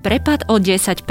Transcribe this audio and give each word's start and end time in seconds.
Prepad 0.00 0.48
o 0.48 0.56
10%. 0.56 1.04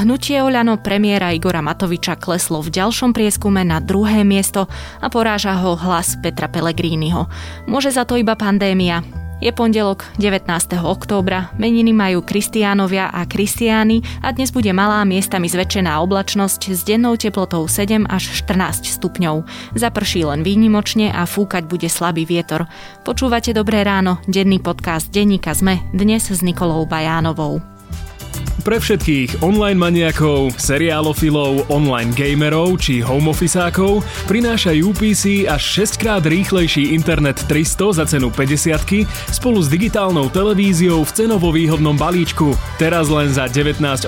Hnutie 0.00 0.40
Oľano 0.40 0.80
premiéra 0.80 1.36
Igora 1.36 1.60
Matoviča 1.60 2.16
kleslo 2.16 2.64
v 2.64 2.72
ďalšom 2.72 3.12
prieskume 3.12 3.60
na 3.60 3.76
druhé 3.76 4.24
miesto 4.24 4.72
a 5.04 5.12
poráža 5.12 5.52
ho 5.60 5.76
hlas 5.76 6.16
Petra 6.24 6.48
Pellegriniho. 6.48 7.28
Môže 7.68 7.92
za 7.92 8.08
to 8.08 8.16
iba 8.16 8.32
pandémia. 8.32 9.04
Je 9.36 9.52
pondelok 9.52 10.08
19. 10.16 10.48
októbra, 10.80 11.52
meniny 11.60 11.92
majú 11.92 12.24
Kristiánovia 12.24 13.12
a 13.12 13.28
Kristiány 13.28 14.00
a 14.24 14.32
dnes 14.32 14.48
bude 14.48 14.72
malá 14.72 15.04
miestami 15.04 15.44
zväčšená 15.52 16.00
oblačnosť 16.00 16.72
s 16.72 16.88
dennou 16.88 17.20
teplotou 17.20 17.68
7 17.68 18.08
až 18.08 18.32
14 18.32 18.96
stupňov. 18.96 19.44
Zaprší 19.76 20.24
len 20.24 20.40
výnimočne 20.40 21.12
a 21.12 21.28
fúkať 21.28 21.68
bude 21.68 21.92
slabý 21.92 22.24
vietor. 22.24 22.64
Počúvate 23.04 23.52
Dobré 23.52 23.84
ráno, 23.84 24.24
denný 24.24 24.56
podcast 24.56 25.12
Denníka 25.12 25.52
Zme, 25.52 25.84
dnes 25.92 26.32
s 26.32 26.40
Nikolou 26.40 26.88
Bajánovou. 26.88 27.75
Pre 28.66 28.82
všetkých 28.82 29.46
online 29.46 29.78
maniakov, 29.78 30.58
seriálofilov, 30.58 31.70
online 31.70 32.10
gamerov 32.10 32.82
či 32.82 32.98
home 32.98 33.30
officeákov 33.30 34.02
prináša 34.26 34.74
UPC 34.74 35.46
až 35.46 35.86
6 35.86 36.02
krát 36.02 36.26
rýchlejší 36.26 36.90
internet 36.90 37.46
300 37.46 38.02
za 38.02 38.04
cenu 38.10 38.26
50 38.26 39.06
spolu 39.30 39.62
s 39.62 39.70
digitálnou 39.70 40.26
televíziou 40.34 41.06
v 41.06 41.14
cenovo 41.14 41.54
výhodnom 41.54 41.94
balíčku. 41.94 42.58
Teraz 42.74 43.06
len 43.06 43.30
za 43.30 43.46
19,80 43.46 44.02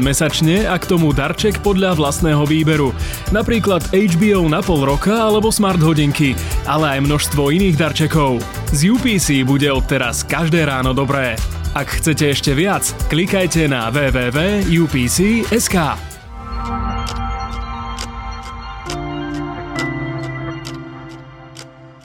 mesačne 0.00 0.64
a 0.64 0.80
k 0.80 0.88
tomu 0.88 1.12
darček 1.12 1.60
podľa 1.60 2.00
vlastného 2.00 2.48
výberu. 2.48 2.96
Napríklad 3.36 3.84
HBO 3.92 4.48
na 4.48 4.64
pol 4.64 4.80
roka 4.80 5.12
alebo 5.12 5.52
smart 5.52 5.84
hodinky, 5.84 6.32
ale 6.64 6.96
aj 6.96 7.04
množstvo 7.04 7.52
iných 7.52 7.76
darčekov. 7.76 8.40
Z 8.72 8.96
UPC 8.96 9.44
bude 9.44 9.68
odteraz 9.68 10.24
každé 10.24 10.64
ráno 10.64 10.96
dobré. 10.96 11.36
Ak 11.70 11.86
chcete 12.02 12.34
ešte 12.34 12.50
viac, 12.50 12.82
klikajte 13.06 13.70
na 13.70 13.94
www.upc.sk. 13.94 15.76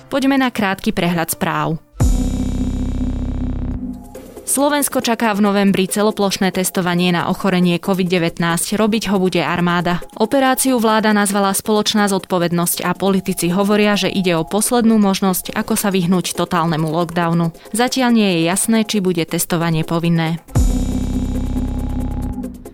Poďme 0.05 0.38
na 0.38 0.53
krátky 0.53 0.94
prehľad 0.94 1.33
správ. 1.33 1.81
Slovensko 4.55 5.03
čaká 5.03 5.35
v 5.35 5.43
novembri 5.43 5.83
celoplošné 5.83 6.55
testovanie 6.55 7.11
na 7.11 7.27
ochorenie 7.27 7.75
COVID-19. 7.75 8.39
Robiť 8.79 9.11
ho 9.11 9.19
bude 9.19 9.43
armáda. 9.43 9.99
Operáciu 10.15 10.79
vláda 10.79 11.11
nazvala 11.11 11.51
spoločná 11.51 12.07
zodpovednosť 12.07 12.87
a 12.87 12.95
politici 12.95 13.51
hovoria, 13.51 13.99
že 13.99 14.07
ide 14.07 14.31
o 14.39 14.47
poslednú 14.47 14.95
možnosť, 14.95 15.51
ako 15.51 15.75
sa 15.75 15.91
vyhnúť 15.91 16.39
totálnemu 16.39 16.87
lockdownu. 16.87 17.51
Zatiaľ 17.75 18.15
nie 18.15 18.29
je 18.31 18.41
jasné, 18.47 18.87
či 18.87 19.03
bude 19.03 19.27
testovanie 19.27 19.83
povinné. 19.83 20.39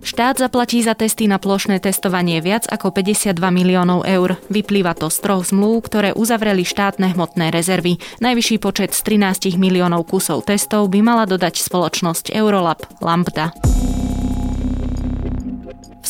Štát 0.01 0.41
zaplatí 0.41 0.81
za 0.81 0.97
testy 0.97 1.29
na 1.29 1.37
plošné 1.37 1.77
testovanie 1.77 2.41
viac 2.41 2.65
ako 2.65 2.89
52 2.89 3.37
miliónov 3.37 4.01
eur. 4.03 4.41
Vyplýva 4.49 4.97
to 4.97 5.13
z 5.13 5.17
troch 5.21 5.45
zmluv, 5.45 5.85
ktoré 5.85 6.09
uzavreli 6.17 6.65
štátne 6.65 7.13
hmotné 7.13 7.53
rezervy. 7.53 8.01
Najvyšší 8.17 8.57
počet 8.57 8.97
z 8.97 9.01
13 9.05 9.61
miliónov 9.61 10.09
kusov 10.09 10.49
testov 10.49 10.89
by 10.89 11.05
mala 11.05 11.29
dodať 11.29 11.61
spoločnosť 11.61 12.33
Eurolab 12.33 12.81
Lambda 12.97 13.53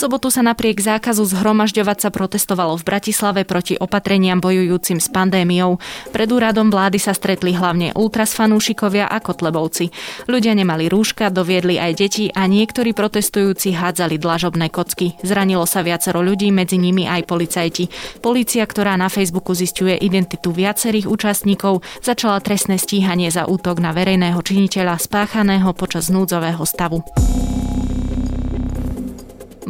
sobotu 0.02 0.34
sa 0.34 0.42
napriek 0.42 0.82
zákazu 0.82 1.22
zhromažďovať 1.30 1.98
sa 2.02 2.10
protestovalo 2.10 2.74
v 2.74 2.88
Bratislave 2.90 3.46
proti 3.46 3.78
opatreniam 3.78 4.42
bojujúcim 4.42 4.98
s 4.98 5.06
pandémiou. 5.14 5.78
Pred 6.10 6.30
úradom 6.34 6.74
vlády 6.74 6.98
sa 6.98 7.14
stretli 7.14 7.54
hlavne 7.54 7.94
ultras 7.94 8.34
fanúšikovia 8.34 9.06
a 9.06 9.22
kotlebovci. 9.22 9.94
Ľudia 10.26 10.58
nemali 10.58 10.90
rúška, 10.90 11.30
doviedli 11.30 11.78
aj 11.78 11.92
deti 12.02 12.26
a 12.34 12.50
niektorí 12.50 12.98
protestujúci 12.98 13.78
hádzali 13.78 14.18
dlažobné 14.18 14.74
kocky. 14.74 15.22
Zranilo 15.22 15.70
sa 15.70 15.86
viacero 15.86 16.26
ľudí, 16.26 16.50
medzi 16.50 16.82
nimi 16.82 17.06
aj 17.06 17.30
policajti. 17.30 17.86
Polícia, 18.26 18.66
ktorá 18.66 18.98
na 18.98 19.06
Facebooku 19.06 19.54
zistuje 19.54 19.94
identitu 20.02 20.50
viacerých 20.50 21.06
účastníkov, 21.06 21.86
začala 22.02 22.42
trestné 22.42 22.82
stíhanie 22.82 23.30
za 23.30 23.46
útok 23.46 23.78
na 23.78 23.94
verejného 23.94 24.42
činiteľa 24.42 24.98
spáchaného 24.98 25.70
počas 25.78 26.10
núdzového 26.10 26.66
stavu. 26.66 27.06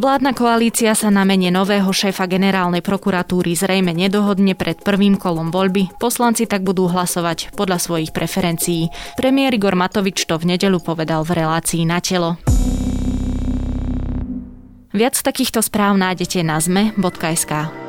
Vládna 0.01 0.33
koalícia 0.33 0.97
sa 0.97 1.13
na 1.13 1.21
mene 1.21 1.53
nového 1.53 1.85
šéfa 1.93 2.25
generálnej 2.25 2.81
prokuratúry 2.81 3.53
zrejme 3.53 3.93
nedohodne 3.93 4.57
pred 4.57 4.81
prvým 4.81 5.13
kolom 5.13 5.53
voľby. 5.53 5.93
Poslanci 6.01 6.49
tak 6.49 6.65
budú 6.65 6.89
hlasovať 6.89 7.53
podľa 7.53 7.77
svojich 7.77 8.09
preferencií. 8.09 8.89
Premiér 9.13 9.61
Igor 9.61 9.77
Matovič 9.77 10.25
to 10.25 10.41
v 10.41 10.57
nedelu 10.57 10.81
povedal 10.81 11.21
v 11.21 11.45
relácii 11.45 11.85
na 11.85 12.01
telo. 12.01 12.41
Viac 14.89 15.21
takýchto 15.21 15.61
správ 15.61 15.93
nájdete 16.01 16.41
na 16.41 16.57
zme.sk. 16.57 17.80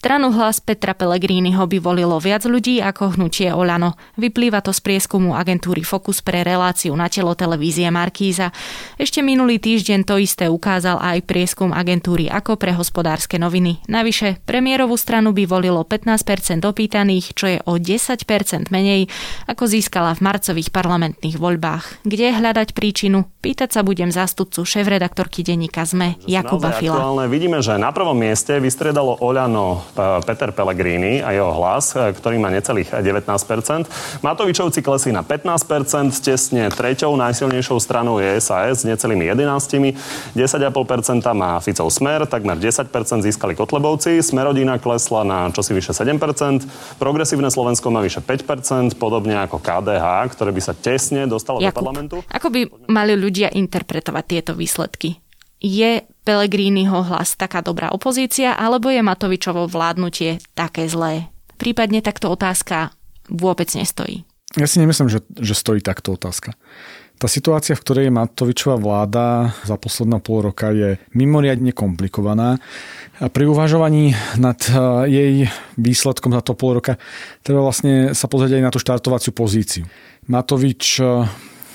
Stranu 0.00 0.32
hlas 0.32 0.64
Petra 0.64 0.96
Pellegriniho 0.96 1.60
by 1.68 1.76
volilo 1.76 2.16
viac 2.16 2.48
ľudí 2.48 2.80
ako 2.80 3.20
hnutie 3.20 3.52
Olano. 3.52 4.00
Vyplýva 4.16 4.64
to 4.64 4.72
z 4.72 4.80
prieskumu 4.80 5.36
agentúry 5.36 5.84
Focus 5.84 6.24
pre 6.24 6.40
reláciu 6.40 6.96
na 6.96 7.12
telo 7.12 7.36
televízie 7.36 7.84
Markíza. 7.92 8.48
Ešte 8.96 9.20
minulý 9.20 9.60
týždeň 9.60 10.08
to 10.08 10.16
isté 10.16 10.48
ukázal 10.48 10.96
aj 11.04 11.20
prieskum 11.28 11.76
agentúry 11.76 12.32
Ako 12.32 12.56
pre 12.56 12.72
hospodárske 12.72 13.36
noviny. 13.36 13.84
Navyše, 13.92 14.40
premiérovú 14.48 14.96
stranu 14.96 15.36
by 15.36 15.44
volilo 15.44 15.84
15% 15.84 16.64
opýtaných, 16.64 17.36
čo 17.36 17.52
je 17.52 17.58
o 17.68 17.76
10% 17.76 18.72
menej, 18.72 19.04
ako 19.52 19.68
získala 19.68 20.16
v 20.16 20.24
marcových 20.24 20.72
parlamentných 20.72 21.36
voľbách. 21.36 22.08
Kde 22.08 22.40
hľadať 22.40 22.72
príčinu? 22.72 23.28
Pýtať 23.44 23.76
sa 23.76 23.84
budem 23.84 24.08
zástupcu 24.08 24.64
šéf-redaktorky 24.64 25.44
denníka 25.44 25.84
ZME 25.84 26.24
Jakuba 26.24 26.72
Fila. 26.72 27.04
Vidíme, 27.28 27.60
že 27.60 27.76
na 27.76 27.92
prvom 27.92 28.16
mieste 28.16 28.56
vystredalo 28.64 29.20
Oľano 29.20 29.89
Peter 30.24 30.50
Pellegrini 30.54 31.20
a 31.20 31.34
jeho 31.34 31.50
hlas, 31.54 31.94
e, 31.94 32.10
ktorý 32.14 32.36
má 32.38 32.48
necelých 32.48 32.90
19%. 32.90 33.86
Matovičovci 34.22 34.80
klesli 34.80 35.10
na 35.10 35.22
15%, 35.22 36.14
tesne 36.22 36.70
treťou 36.70 37.14
najsilnejšou 37.18 37.78
stranou 37.82 38.18
je 38.22 38.38
SAS 38.40 38.82
s 38.82 38.88
necelými 38.88 39.28
11%, 39.28 39.96
10,5% 40.34 41.26
má 41.34 41.58
Ficov 41.60 41.90
Smer, 41.92 42.24
takmer 42.24 42.56
10% 42.56 42.90
získali 43.24 43.58
Kotlebovci, 43.58 44.22
Smerodina 44.22 44.78
klesla 44.78 45.26
na 45.26 45.38
čosi 45.50 45.74
vyše 45.76 45.92
7%, 45.92 46.64
Progresívne 46.96 47.50
Slovensko 47.50 47.90
má 47.90 48.00
vyše 48.00 48.22
5%, 48.22 48.96
podobne 48.96 49.36
ako 49.42 49.60
KDH, 49.60 50.34
ktoré 50.36 50.50
by 50.52 50.62
sa 50.62 50.72
tesne 50.76 51.26
dostalo 51.26 51.58
Jakub, 51.60 51.74
do 51.74 51.78
parlamentu. 51.80 52.16
Ako 52.30 52.48
by 52.48 52.60
mali 52.88 53.14
ľudia 53.16 53.52
interpretovať 53.52 54.24
tieto 54.26 54.52
výsledky? 54.56 55.29
Je 55.60 56.02
Pelegriniho 56.24 57.04
hlas 57.04 57.36
taká 57.36 57.60
dobrá 57.60 57.92
opozícia, 57.92 58.56
alebo 58.56 58.88
je 58.88 59.04
Matovičovo 59.04 59.68
vládnutie 59.68 60.40
také 60.56 60.88
zlé? 60.88 61.28
Prípadne 61.60 62.00
takto 62.00 62.32
otázka 62.32 62.96
vôbec 63.28 63.68
nestojí. 63.76 64.24
Ja 64.58 64.66
si 64.66 64.82
nemyslím, 64.82 65.12
že, 65.12 65.20
že 65.38 65.54
stojí 65.54 65.78
takto 65.84 66.16
otázka. 66.16 66.58
Tá 67.20 67.28
situácia, 67.28 67.76
v 67.76 67.84
ktorej 67.84 68.04
je 68.08 68.16
Matovičová 68.16 68.80
vláda 68.80 69.52
za 69.68 69.76
posledná 69.76 70.24
pol 70.24 70.40
roka 70.40 70.72
je 70.72 70.96
mimoriadne 71.12 71.76
komplikovaná. 71.76 72.56
A 73.20 73.28
pri 73.28 73.44
uvažovaní 73.44 74.16
nad 74.40 74.56
eh, 74.64 74.74
jej 75.04 75.34
výsledkom 75.76 76.32
za 76.32 76.40
to 76.40 76.56
pol 76.56 76.80
roka 76.80 76.96
treba 77.44 77.60
vlastne 77.60 78.16
sa 78.16 78.24
pozrieť 78.24 78.56
aj 78.56 78.64
na 78.64 78.72
tú 78.72 78.80
štartovaciu 78.80 79.36
pozíciu. 79.36 79.84
Matovič 80.32 81.04
eh, 81.04 81.28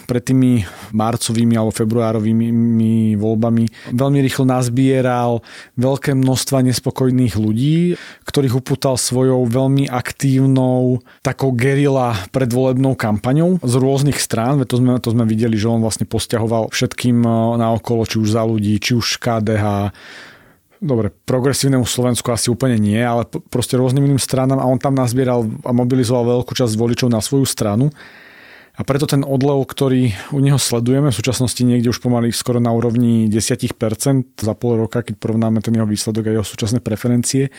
pred 0.06 0.24
tými 0.24 0.64
marcovými 0.94 1.58
alebo 1.58 1.74
februárovými 1.74 2.48
voľbami 3.18 3.94
veľmi 3.94 4.20
rýchlo 4.22 4.46
nazbieral 4.48 5.42
veľké 5.76 6.16
množstva 6.16 6.66
nespokojných 6.72 7.36
ľudí, 7.36 8.00
ktorých 8.26 8.58
upútal 8.58 8.96
svojou 8.96 9.44
veľmi 9.50 9.90
aktívnou 9.90 11.02
takou 11.26 11.52
gerila 11.54 12.16
predvolebnou 12.32 12.94
kampaňou 12.96 13.60
z 13.62 13.74
rôznych 13.76 14.18
strán, 14.22 14.62
to 14.66 14.78
sme, 14.78 14.98
to 15.02 15.12
sme 15.12 15.26
videli, 15.28 15.58
že 15.58 15.70
on 15.70 15.84
vlastne 15.84 16.08
posťahoval 16.08 16.72
všetkým 16.72 17.18
eh, 17.26 17.34
naokolo, 17.60 18.08
či 18.08 18.22
už 18.22 18.30
za 18.38 18.44
ľudí, 18.46 18.78
či 18.80 18.98
už 18.98 19.18
KDH, 19.20 19.92
dobre, 20.86 21.12
progresívnemu 21.26 21.88
Slovensku 21.88 22.30
asi 22.30 22.52
úplne 22.52 22.78
nie, 22.78 23.00
ale 23.00 23.26
proste 23.50 23.80
rôznym 23.80 24.06
iným 24.06 24.22
stranám 24.22 24.62
a 24.62 24.70
on 24.70 24.80
tam 24.80 24.94
nazbieral 24.94 25.48
a 25.66 25.72
mobilizoval 25.72 26.42
veľkú 26.42 26.52
časť 26.54 26.74
voličov 26.76 27.10
na 27.10 27.20
svoju 27.20 27.48
stranu. 27.48 27.90
A 28.76 28.82
preto 28.84 29.08
ten 29.08 29.24
odlev, 29.24 29.64
ktorý 29.64 30.12
u 30.36 30.40
neho 30.44 30.60
sledujeme, 30.60 31.08
v 31.08 31.16
súčasnosti 31.16 31.64
niekde 31.64 31.96
už 31.96 32.04
pomaly 32.04 32.36
skoro 32.36 32.60
na 32.60 32.76
úrovni 32.76 33.32
10% 33.32 33.72
za 34.36 34.54
pol 34.60 34.84
roka, 34.84 35.00
keď 35.00 35.16
porovnáme 35.16 35.64
ten 35.64 35.72
jeho 35.72 35.88
výsledok 35.88 36.28
a 36.28 36.36
jeho 36.36 36.46
súčasné 36.48 36.84
preferencie, 36.84 37.56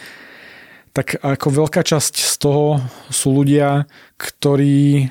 tak 0.92 1.16
ako 1.20 1.64
veľká 1.64 1.80
časť 1.80 2.14
z 2.20 2.34
toho 2.36 2.80
sú 3.08 3.32
ľudia, 3.32 3.88
ktorí 4.20 5.08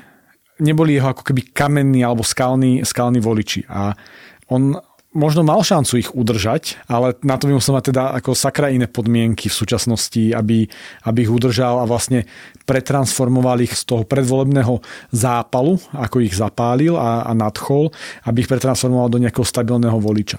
neboli 0.62 0.94
jeho 0.94 1.10
ako 1.10 1.22
keby 1.26 1.50
kamenní 1.50 2.06
alebo 2.06 2.22
skalní, 2.22 2.86
skalní 2.86 3.18
voliči. 3.18 3.66
A 3.66 3.94
on 4.46 4.78
možno 5.16 5.40
mal 5.40 5.64
šancu 5.64 5.96
ich 5.96 6.12
udržať, 6.12 6.84
ale 6.86 7.16
na 7.24 7.40
to 7.40 7.48
by 7.48 7.56
musel 7.56 7.72
mať 7.72 7.90
teda 7.90 8.12
ako 8.20 8.36
sakra 8.36 8.68
iné 8.68 8.84
podmienky 8.84 9.48
v 9.48 9.56
súčasnosti, 9.56 10.36
aby, 10.36 10.68
aby 11.08 11.18
ich 11.24 11.32
udržal 11.32 11.80
a 11.80 11.88
vlastne 11.88 12.28
pretransformoval 12.68 13.64
ich 13.64 13.72
z 13.72 13.88
toho 13.88 14.04
predvolebného 14.04 14.84
zápalu, 15.10 15.80
ako 15.96 16.20
ich 16.20 16.36
zapálil 16.36 17.00
a, 17.00 17.24
a 17.24 17.32
nadchol, 17.32 17.90
aby 18.28 18.44
ich 18.44 18.50
pretransformoval 18.52 19.08
do 19.08 19.22
nejakého 19.24 19.48
stabilného 19.48 19.96
voliča. 19.96 20.38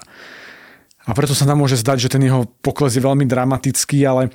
A 1.08 1.16
preto 1.16 1.34
sa 1.34 1.48
nám 1.48 1.58
môže 1.58 1.80
zdať, 1.80 2.08
že 2.08 2.12
ten 2.12 2.22
jeho 2.22 2.46
pokles 2.62 2.94
je 2.94 3.02
veľmi 3.02 3.24
dramatický, 3.26 4.04
ale 4.04 4.30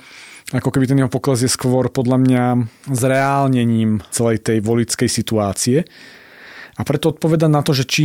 ako 0.52 0.68
keby 0.68 0.90
ten 0.90 1.00
jeho 1.00 1.08
pokles 1.08 1.40
je 1.40 1.48
skôr 1.48 1.88
podľa 1.88 2.18
mňa 2.20 2.44
zreálnením 2.92 4.04
celej 4.12 4.44
tej 4.44 4.60
volickej 4.60 5.08
situácie. 5.08 5.88
A 6.74 6.82
preto 6.82 7.14
odpoveda 7.14 7.46
na 7.46 7.62
to, 7.62 7.70
že 7.70 7.86
či 7.86 8.04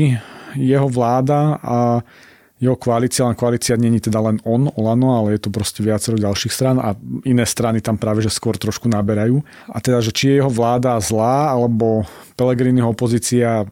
jeho 0.53 0.85
vláda 0.85 1.57
a 1.59 1.77
jeho 2.59 2.75
koalícia, 2.75 3.23
len 3.23 3.39
koalícia 3.39 3.79
není 3.79 4.03
teda 4.03 4.19
len 4.19 4.43
on, 4.43 4.67
Olano, 4.75 5.15
ale 5.15 5.39
je 5.39 5.47
to 5.47 5.49
proste 5.49 5.79
viacero 5.79 6.19
ďalších 6.19 6.51
stran 6.51 6.75
a 6.75 6.91
iné 7.23 7.47
strany 7.47 7.79
tam 7.79 7.95
práve 7.95 8.19
že 8.19 8.27
skôr 8.27 8.59
trošku 8.59 8.91
naberajú. 8.91 9.39
A 9.71 9.79
teda, 9.79 10.03
že 10.03 10.11
či 10.11 10.27
je 10.27 10.43
jeho 10.43 10.51
vláda 10.51 10.99
zlá, 10.99 11.55
alebo 11.55 12.03
Pelegriniho 12.35 12.91
opozícia 12.91 13.63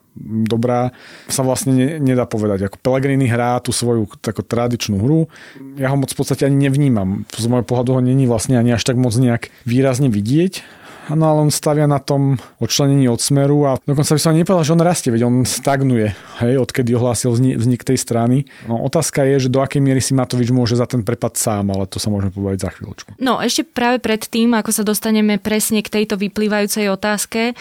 dobrá, 0.48 0.96
sa 1.28 1.44
vlastne 1.44 1.76
ne, 1.76 1.88
nedá 2.00 2.24
povedať. 2.24 2.72
Ako 2.72 2.80
Pelegrini 2.80 3.28
hrá 3.28 3.60
tú 3.60 3.76
svoju 3.76 4.08
takú 4.24 4.40
tradičnú 4.40 5.04
hru. 5.04 5.28
Ja 5.76 5.92
ho 5.92 6.00
moc 6.00 6.16
v 6.16 6.20
podstate 6.24 6.48
ani 6.48 6.68
nevnímam. 6.68 7.28
Z 7.36 7.48
môjho 7.52 7.68
pohľadu 7.68 8.00
ho 8.00 8.02
není 8.02 8.24
vlastne 8.24 8.56
ani 8.56 8.72
až 8.72 8.88
tak 8.88 8.96
moc 8.96 9.12
nejak 9.20 9.52
výrazne 9.68 10.08
vidieť 10.08 10.87
No 11.14 11.24
ale 11.32 11.48
on 11.48 11.52
stavia 11.54 11.88
na 11.88 12.04
tom 12.04 12.36
odčlenení 12.60 13.08
od 13.08 13.24
smeru 13.24 13.64
a 13.64 13.72
dokonca 13.80 14.12
by 14.12 14.20
som 14.20 14.32
ani 14.36 14.44
nepovedal, 14.44 14.68
že 14.68 14.76
on 14.76 14.84
rastie, 14.84 15.10
veď 15.14 15.24
on 15.24 15.36
stagnuje, 15.48 16.12
hej, 16.44 16.54
odkedy 16.60 16.92
ohlásil 16.98 17.32
vznik 17.32 17.88
tej 17.88 17.96
strany. 17.96 18.44
No 18.68 18.84
otázka 18.84 19.24
je, 19.24 19.48
že 19.48 19.54
do 19.54 19.64
akej 19.64 19.80
miery 19.80 20.04
si 20.04 20.12
Matovič 20.12 20.52
môže 20.52 20.76
za 20.76 20.84
ten 20.84 21.08
prepad 21.08 21.40
sám, 21.40 21.72
ale 21.72 21.88
to 21.88 22.02
sa 22.02 22.12
môžeme 22.12 22.36
povedať 22.36 22.68
za 22.68 22.70
chvíľočku. 22.76 23.16
No 23.24 23.40
ešte 23.40 23.64
práve 23.64 24.04
pred 24.04 24.20
tým, 24.20 24.52
ako 24.52 24.76
sa 24.76 24.84
dostaneme 24.84 25.40
presne 25.40 25.80
k 25.80 25.94
tejto 26.02 26.20
vyplývajúcej 26.20 26.92
otázke, 26.92 27.56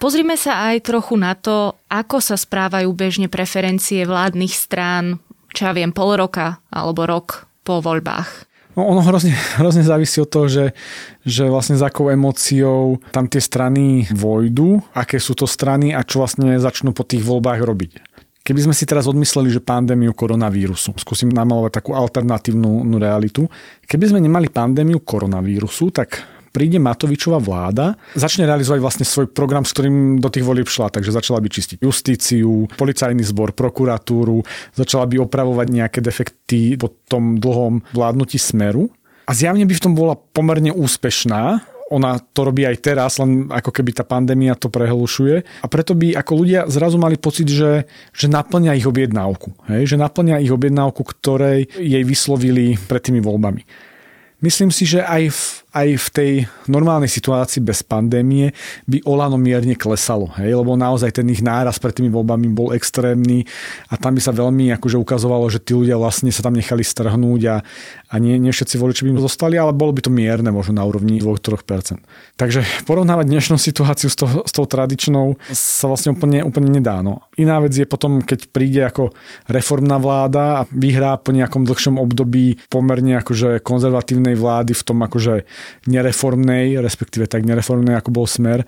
pozrime 0.00 0.40
sa 0.40 0.72
aj 0.72 0.88
trochu 0.88 1.20
na 1.20 1.36
to, 1.36 1.76
ako 1.92 2.24
sa 2.24 2.40
správajú 2.40 2.88
bežne 2.96 3.28
preferencie 3.28 4.08
vládnych 4.08 4.56
strán, 4.56 5.20
čo 5.52 5.68
ja 5.68 5.72
viem, 5.76 5.92
pol 5.92 6.16
roka 6.16 6.64
alebo 6.72 7.04
rok 7.04 7.44
po 7.66 7.82
voľbách. 7.82 8.45
No 8.76 8.84
ono 8.84 9.00
hrozne, 9.00 9.32
hrozne 9.56 9.80
závisí 9.80 10.20
od 10.20 10.28
toho, 10.28 10.46
že, 10.52 10.64
že 11.24 11.48
vlastne 11.48 11.80
za 11.80 11.88
akou 11.88 12.12
emóciou 12.12 13.00
tam 13.08 13.24
tie 13.24 13.40
strany 13.40 14.04
vojdu, 14.12 14.84
aké 14.92 15.16
sú 15.16 15.32
to 15.32 15.48
strany 15.48 15.96
a 15.96 16.04
čo 16.04 16.20
vlastne 16.20 16.60
začnú 16.60 16.92
po 16.92 17.02
tých 17.08 17.24
voľbách 17.24 17.64
robiť. 17.64 17.92
Keby 18.46 18.70
sme 18.70 18.74
si 18.76 18.86
teraz 18.86 19.10
odmysleli, 19.10 19.50
že 19.50 19.58
pandémiu 19.58 20.14
koronavírusu, 20.14 20.94
skúsim 21.02 21.32
namalovať 21.32 21.82
takú 21.82 21.98
alternatívnu 21.98 22.94
realitu, 23.00 23.50
keby 23.90 24.12
sme 24.12 24.20
nemali 24.22 24.52
pandémiu 24.52 25.02
koronavírusu, 25.02 25.90
tak 25.90 26.22
príde 26.56 26.80
Matovičová 26.80 27.36
vláda, 27.36 28.00
začne 28.16 28.48
realizovať 28.48 28.80
vlastne 28.80 29.04
svoj 29.04 29.28
program, 29.28 29.68
s 29.68 29.76
ktorým 29.76 30.16
do 30.16 30.32
tých 30.32 30.48
volieb 30.48 30.72
šla. 30.72 30.88
Takže 30.88 31.12
začala 31.12 31.44
by 31.44 31.52
čistiť 31.52 31.84
justíciu, 31.84 32.64
policajný 32.80 33.20
zbor, 33.20 33.52
prokuratúru, 33.52 34.40
začala 34.72 35.04
by 35.04 35.20
opravovať 35.20 35.68
nejaké 35.68 36.00
defekty 36.00 36.80
po 36.80 36.96
tom 37.04 37.36
dlhom 37.36 37.84
vládnutí 37.92 38.40
smeru. 38.40 38.88
A 39.28 39.36
zjavne 39.36 39.68
by 39.68 39.74
v 39.76 39.84
tom 39.84 39.92
bola 39.92 40.16
pomerne 40.16 40.72
úspešná, 40.72 41.60
ona 41.86 42.18
to 42.18 42.50
robí 42.50 42.66
aj 42.66 42.82
teraz, 42.82 43.22
len 43.22 43.46
ako 43.46 43.70
keby 43.70 43.94
tá 43.94 44.02
pandémia 44.02 44.58
to 44.58 44.66
prehlušuje. 44.66 45.62
A 45.62 45.66
preto 45.70 45.94
by 45.94 46.18
ako 46.18 46.32
ľudia 46.42 46.66
zrazu 46.66 46.98
mali 46.98 47.14
pocit, 47.14 47.46
že, 47.46 47.86
že 48.10 48.26
naplňa 48.26 48.74
ich 48.74 48.86
objednávku. 48.90 49.54
Hej? 49.70 49.94
Že 49.94 50.02
naplňa 50.02 50.42
ich 50.42 50.50
objednávku, 50.50 51.06
ktorej 51.06 51.70
jej 51.78 52.02
vyslovili 52.02 52.74
pred 52.90 53.02
tými 53.06 53.22
voľbami. 53.22 53.62
Myslím 54.44 54.68
si, 54.68 54.84
že 54.84 55.00
aj 55.00 55.32
v 55.32 55.66
aj 55.76 55.88
v 55.92 56.08
tej 56.08 56.32
normálnej 56.72 57.12
situácii 57.12 57.60
bez 57.60 57.84
pandémie 57.84 58.56
by 58.88 59.04
Olano 59.04 59.36
mierne 59.36 59.76
klesalo, 59.76 60.32
hej? 60.40 60.56
lebo 60.56 60.72
naozaj 60.72 61.20
ten 61.20 61.28
ich 61.28 61.44
náraz 61.44 61.76
pred 61.76 61.92
tými 61.92 62.08
voľbami 62.08 62.48
bol 62.48 62.72
extrémny 62.72 63.44
a 63.92 64.00
tam 64.00 64.16
by 64.16 64.20
sa 64.24 64.32
veľmi 64.32 64.72
akože 64.80 64.96
ukazovalo, 64.96 65.44
že 65.52 65.60
tí 65.60 65.76
ľudia 65.76 66.00
vlastne 66.00 66.32
sa 66.32 66.40
tam 66.40 66.56
nechali 66.56 66.80
strhnúť 66.80 67.40
a, 67.52 67.56
a 68.08 68.14
nie, 68.16 68.40
nie 68.40 68.56
všetci 68.56 68.80
voliči 68.80 69.04
by 69.04 69.08
im 69.12 69.20
zostali, 69.20 69.60
ale 69.60 69.76
bolo 69.76 69.92
by 69.92 70.08
to 70.08 70.08
mierne 70.08 70.48
možno 70.48 70.80
na 70.80 70.84
úrovni 70.88 71.20
2-3%. 71.20 72.00
Takže 72.40 72.64
porovnávať 72.88 73.28
dnešnú 73.28 73.60
situáciu 73.60 74.08
s, 74.08 74.16
to, 74.16 74.24
s 74.48 74.52
tou 74.56 74.64
tradičnou 74.64 75.36
sa 75.52 75.92
vlastne 75.92 76.16
úplne, 76.16 76.40
úplne 76.40 76.72
nedá. 76.72 77.04
No. 77.04 77.28
Iná 77.36 77.60
vec 77.60 77.76
je 77.76 77.84
potom, 77.84 78.24
keď 78.24 78.48
príde 78.48 78.80
ako 78.80 79.12
reformná 79.52 80.00
vláda 80.00 80.64
a 80.64 80.66
vyhrá 80.72 81.20
po 81.20 81.36
nejakom 81.36 81.68
dlhšom 81.68 82.00
období 82.00 82.56
pomerne 82.72 83.20
akože 83.20 83.60
konzervatívnej 84.26 84.36
vlády 84.36 84.72
v 84.74 84.82
tom 84.82 84.98
akože 85.02 85.34
nereformnej, 85.86 86.82
respektíve 86.82 87.30
tak 87.30 87.46
nereformnej, 87.46 87.94
ako 87.94 88.10
bol 88.10 88.26
smer, 88.26 88.66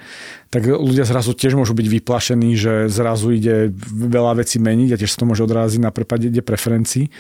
tak 0.51 0.67
ľudia 0.67 1.05
zrazu 1.05 1.35
tiež 1.35 1.59
môžu 1.59 1.75
byť 1.75 1.87
vyplašení, 1.87 2.55
že 2.55 2.87
zrazu 2.87 3.35
ide 3.35 3.75
veľa 3.91 4.39
vecí 4.39 4.63
meniť 4.63 4.95
a 4.95 4.99
tiež 5.01 5.11
sa 5.11 5.21
to 5.25 5.29
môže 5.29 5.43
odráziť 5.43 5.81
na 5.83 5.91
prepade 5.91 6.31
preferencií. 6.43 7.11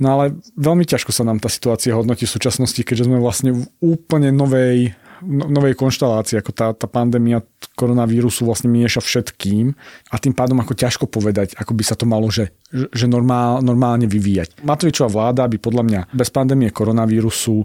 No 0.00 0.16
ale 0.16 0.40
veľmi 0.56 0.88
ťažko 0.88 1.12
sa 1.12 1.28
nám 1.28 1.44
tá 1.44 1.52
situácia 1.52 1.92
hodnotí 1.92 2.24
v 2.24 2.32
súčasnosti, 2.32 2.80
keďže 2.80 3.04
sme 3.04 3.20
vlastne 3.20 3.52
v 3.52 3.64
úplne 3.84 4.32
novej, 4.32 4.96
no, 4.96 5.09
novej 5.26 5.76
konštalácii, 5.76 6.40
ako 6.40 6.52
tá, 6.52 6.72
tá 6.72 6.88
pandémia 6.88 7.44
koronavírusu 7.76 8.44
vlastne 8.44 8.72
mieša 8.72 9.04
všetkým 9.04 9.72
a 10.10 10.14
tým 10.16 10.32
pádom 10.32 10.60
ako 10.60 10.72
ťažko 10.76 11.04
povedať, 11.08 11.56
ako 11.56 11.72
by 11.76 11.82
sa 11.84 11.96
to 11.96 12.04
malo 12.08 12.28
že, 12.28 12.52
že 12.72 13.06
normál, 13.08 13.60
normálne 13.60 14.08
vyvíjať. 14.08 14.60
Matovičová 14.64 15.08
vláda 15.08 15.48
by 15.48 15.56
podľa 15.60 15.84
mňa 15.86 16.00
bez 16.12 16.28
pandémie 16.32 16.72
koronavírusu 16.72 17.64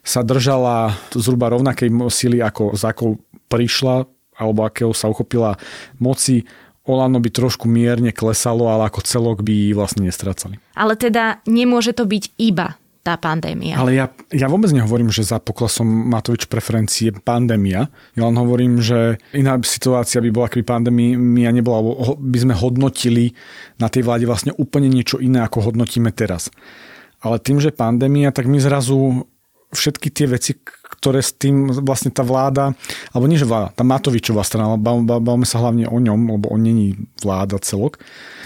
sa 0.00 0.24
držala 0.24 0.96
zhruba 1.12 1.52
rovnakej 1.52 1.92
sily, 2.08 2.40
ako 2.40 2.72
za 2.72 2.96
akou 2.96 3.20
prišla, 3.52 4.08
alebo 4.40 4.64
akého 4.64 4.96
sa 4.96 5.12
uchopila 5.12 5.60
moci, 6.00 6.48
Olano 6.88 7.20
by 7.20 7.28
trošku 7.28 7.68
mierne 7.68 8.08
klesalo, 8.08 8.72
ale 8.72 8.88
ako 8.88 9.04
celok 9.04 9.44
by 9.44 9.76
vlastne 9.76 10.08
nestracali. 10.08 10.56
Ale 10.72 10.96
teda 10.96 11.44
nemôže 11.44 11.92
to 11.92 12.08
byť 12.08 12.40
iba 12.40 12.79
tá 13.00 13.16
pandémia. 13.16 13.80
Ale 13.80 13.96
ja, 13.96 14.12
ja 14.28 14.44
vôbec 14.44 14.68
nehovorím, 14.76 15.08
že 15.08 15.24
za 15.24 15.40
poklesom 15.40 15.88
Matovič 15.88 16.44
je 16.44 17.12
pandémia. 17.24 17.88
Ja 18.12 18.28
len 18.28 18.36
hovorím, 18.36 18.84
že 18.84 19.16
iná 19.32 19.56
situácia 19.64 20.20
by 20.20 20.28
bola, 20.28 20.52
keby 20.52 20.64
pandémia 20.68 21.48
nebola, 21.48 21.80
alebo 21.80 22.20
by 22.20 22.38
sme 22.44 22.54
hodnotili 22.54 23.32
na 23.80 23.88
tej 23.88 24.04
vláde 24.04 24.28
vlastne 24.28 24.52
úplne 24.60 24.92
niečo 24.92 25.16
iné, 25.16 25.40
ako 25.40 25.72
hodnotíme 25.72 26.12
teraz. 26.12 26.52
Ale 27.24 27.40
tým, 27.40 27.56
že 27.56 27.72
pandémia, 27.72 28.36
tak 28.36 28.44
my 28.44 28.60
zrazu 28.60 29.24
všetky 29.72 30.08
tie 30.12 30.26
veci, 30.28 30.52
ktoré 31.00 31.24
s 31.24 31.32
tým 31.32 31.72
vlastne 31.80 32.12
tá 32.12 32.20
vláda, 32.20 32.76
alebo 33.16 33.24
nie 33.24 33.40
že 33.40 33.48
vláda, 33.48 33.72
tá 33.72 33.80
Matovičová 33.80 34.44
strana, 34.44 34.76
bavíme 34.76 35.48
sa 35.48 35.64
hlavne 35.64 35.88
o 35.88 35.96
ňom, 35.96 36.36
lebo 36.36 36.52
on 36.52 36.60
není 36.60 36.92
vláda 37.24 37.56
celok, 37.56 37.96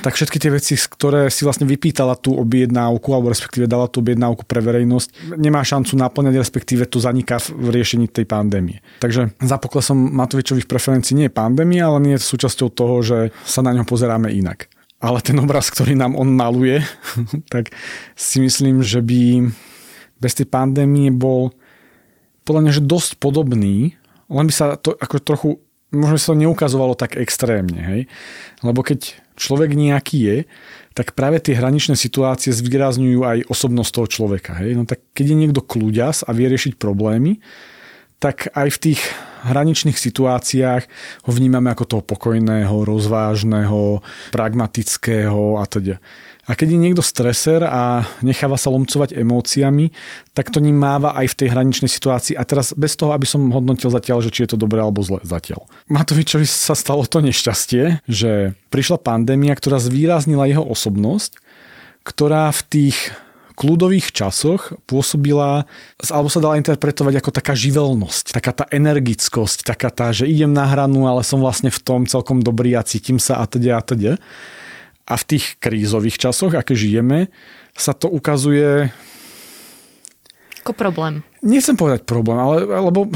tak 0.06 0.14
všetky 0.14 0.38
tie 0.38 0.54
veci, 0.54 0.78
ktoré 0.78 1.34
si 1.34 1.42
vlastne 1.42 1.66
vypýtala 1.66 2.14
tú 2.14 2.38
objednávku, 2.38 3.10
alebo 3.10 3.34
respektíve 3.34 3.66
dala 3.66 3.90
tú 3.90 4.06
objednávku 4.06 4.46
pre 4.46 4.62
verejnosť, 4.62 5.34
nemá 5.34 5.66
šancu 5.66 5.98
naplňať, 5.98 6.38
respektíve 6.38 6.86
to 6.86 7.02
zaniká 7.02 7.42
v 7.42 7.74
riešení 7.74 8.06
tej 8.06 8.22
pandémie. 8.22 8.78
Takže 9.02 9.34
za 9.42 9.58
poklesom 9.58 9.98
Matovičových 10.14 10.70
preferencií 10.70 11.18
nie 11.18 11.26
je 11.26 11.34
pandémia, 11.34 11.90
ale 11.90 11.98
nie 11.98 12.14
je 12.14 12.22
súčasťou 12.22 12.70
toho, 12.70 13.02
že 13.02 13.18
sa 13.42 13.66
na 13.66 13.74
ňo 13.74 13.82
pozeráme 13.82 14.30
inak. 14.30 14.70
Ale 15.02 15.18
ten 15.20 15.36
obraz, 15.42 15.74
ktorý 15.74 15.98
nám 15.98 16.14
on 16.14 16.30
maluje, 16.30 16.86
tak 17.52 17.74
si 18.14 18.38
myslím, 18.38 18.86
že 18.86 19.02
by 19.02 19.50
bez 20.22 20.32
tej 20.38 20.46
pandémie 20.46 21.10
bol 21.10 21.52
podľa 22.44 22.60
mňa, 22.64 22.72
že 22.76 22.82
dosť 22.84 23.10
podobný, 23.20 23.96
len 24.28 24.46
by 24.48 24.54
sa 24.54 24.76
to 24.76 24.96
ako 24.96 25.16
trochu, 25.20 25.48
možno 25.92 26.16
sa 26.20 26.32
to 26.32 26.40
neukazovalo 26.40 26.94
tak 26.96 27.16
extrémne, 27.16 27.80
hej? 27.80 28.00
Lebo 28.60 28.84
keď 28.84 29.16
človek 29.34 29.74
nejaký 29.74 30.18
je, 30.20 30.36
tak 30.94 31.18
práve 31.18 31.42
tie 31.42 31.58
hraničné 31.58 31.98
situácie 31.98 32.54
zvýrazňujú 32.54 33.20
aj 33.26 33.38
osobnosť 33.50 33.90
toho 33.90 34.08
človeka, 34.08 34.52
hej? 34.62 34.78
No 34.78 34.86
tak 34.86 35.02
keď 35.16 35.34
je 35.34 35.40
niekto 35.40 35.60
kľúďas 35.64 36.22
a 36.24 36.30
vie 36.30 36.46
riešiť 36.46 36.78
problémy, 36.78 37.42
tak 38.22 38.48
aj 38.56 38.68
v 38.72 38.80
tých 38.80 39.00
hraničných 39.44 39.98
situáciách 40.00 40.82
ho 41.28 41.30
vnímame 41.30 41.68
ako 41.68 41.84
toho 41.84 42.02
pokojného, 42.02 42.72
rozvážneho, 42.72 44.00
pragmatického 44.32 45.60
a 45.60 45.64
teda. 45.68 46.00
A 46.44 46.52
keď 46.52 46.76
je 46.76 46.82
niekto 46.82 47.00
streser 47.00 47.64
a 47.64 48.04
necháva 48.20 48.60
sa 48.60 48.68
lomcovať 48.68 49.16
emóciami, 49.16 49.90
tak 50.36 50.52
to 50.52 50.60
ním 50.60 50.76
máva 50.76 51.16
aj 51.16 51.32
v 51.32 51.38
tej 51.40 51.48
hraničnej 51.56 51.88
situácii. 51.88 52.36
A 52.36 52.44
teraz 52.44 52.76
bez 52.76 52.94
toho, 53.00 53.16
aby 53.16 53.24
som 53.24 53.48
hodnotil 53.48 53.88
zatiaľ, 53.88 54.20
že 54.20 54.32
či 54.32 54.44
je 54.44 54.52
to 54.52 54.60
dobré 54.60 54.84
alebo 54.84 55.00
zle 55.00 55.24
zatiaľ. 55.24 55.64
Matovičovi 55.88 56.44
sa 56.44 56.76
stalo 56.76 57.08
to 57.08 57.24
nešťastie, 57.24 58.04
že 58.04 58.52
prišla 58.68 59.00
pandémia, 59.00 59.56
ktorá 59.56 59.80
zvýraznila 59.80 60.44
jeho 60.44 60.64
osobnosť, 60.68 61.40
ktorá 62.04 62.52
v 62.52 62.62
tých 62.68 62.98
kľudových 63.54 64.10
časoch 64.10 64.74
pôsobila, 64.84 65.64
alebo 66.10 66.28
sa 66.28 66.42
dala 66.42 66.58
interpretovať 66.58 67.22
ako 67.22 67.30
taká 67.30 67.54
živelnosť, 67.54 68.34
taká 68.34 68.52
tá 68.52 68.64
energickosť, 68.68 69.62
taká 69.62 69.94
tá, 69.94 70.10
že 70.10 70.26
idem 70.26 70.50
na 70.50 70.66
hranu, 70.66 71.06
ale 71.06 71.22
som 71.22 71.38
vlastne 71.38 71.70
v 71.70 71.80
tom 71.80 72.02
celkom 72.04 72.42
dobrý 72.42 72.74
a 72.74 72.82
cítim 72.82 73.22
sa 73.22 73.38
a 73.40 73.46
teda 73.46 73.78
a 73.78 73.82
teda. 73.82 74.12
A 75.04 75.14
v 75.20 75.24
tých 75.36 75.60
krízových 75.60 76.16
časoch, 76.16 76.56
aké 76.56 76.72
žijeme, 76.72 77.28
sa 77.76 77.92
to 77.92 78.08
ukazuje... 78.08 78.88
Ako 80.64 80.72
problém. 80.72 81.20
Nechcem 81.44 81.76
povedať 81.76 82.08
problém, 82.08 82.40
ale, 82.40 82.64
lebo 82.64 83.12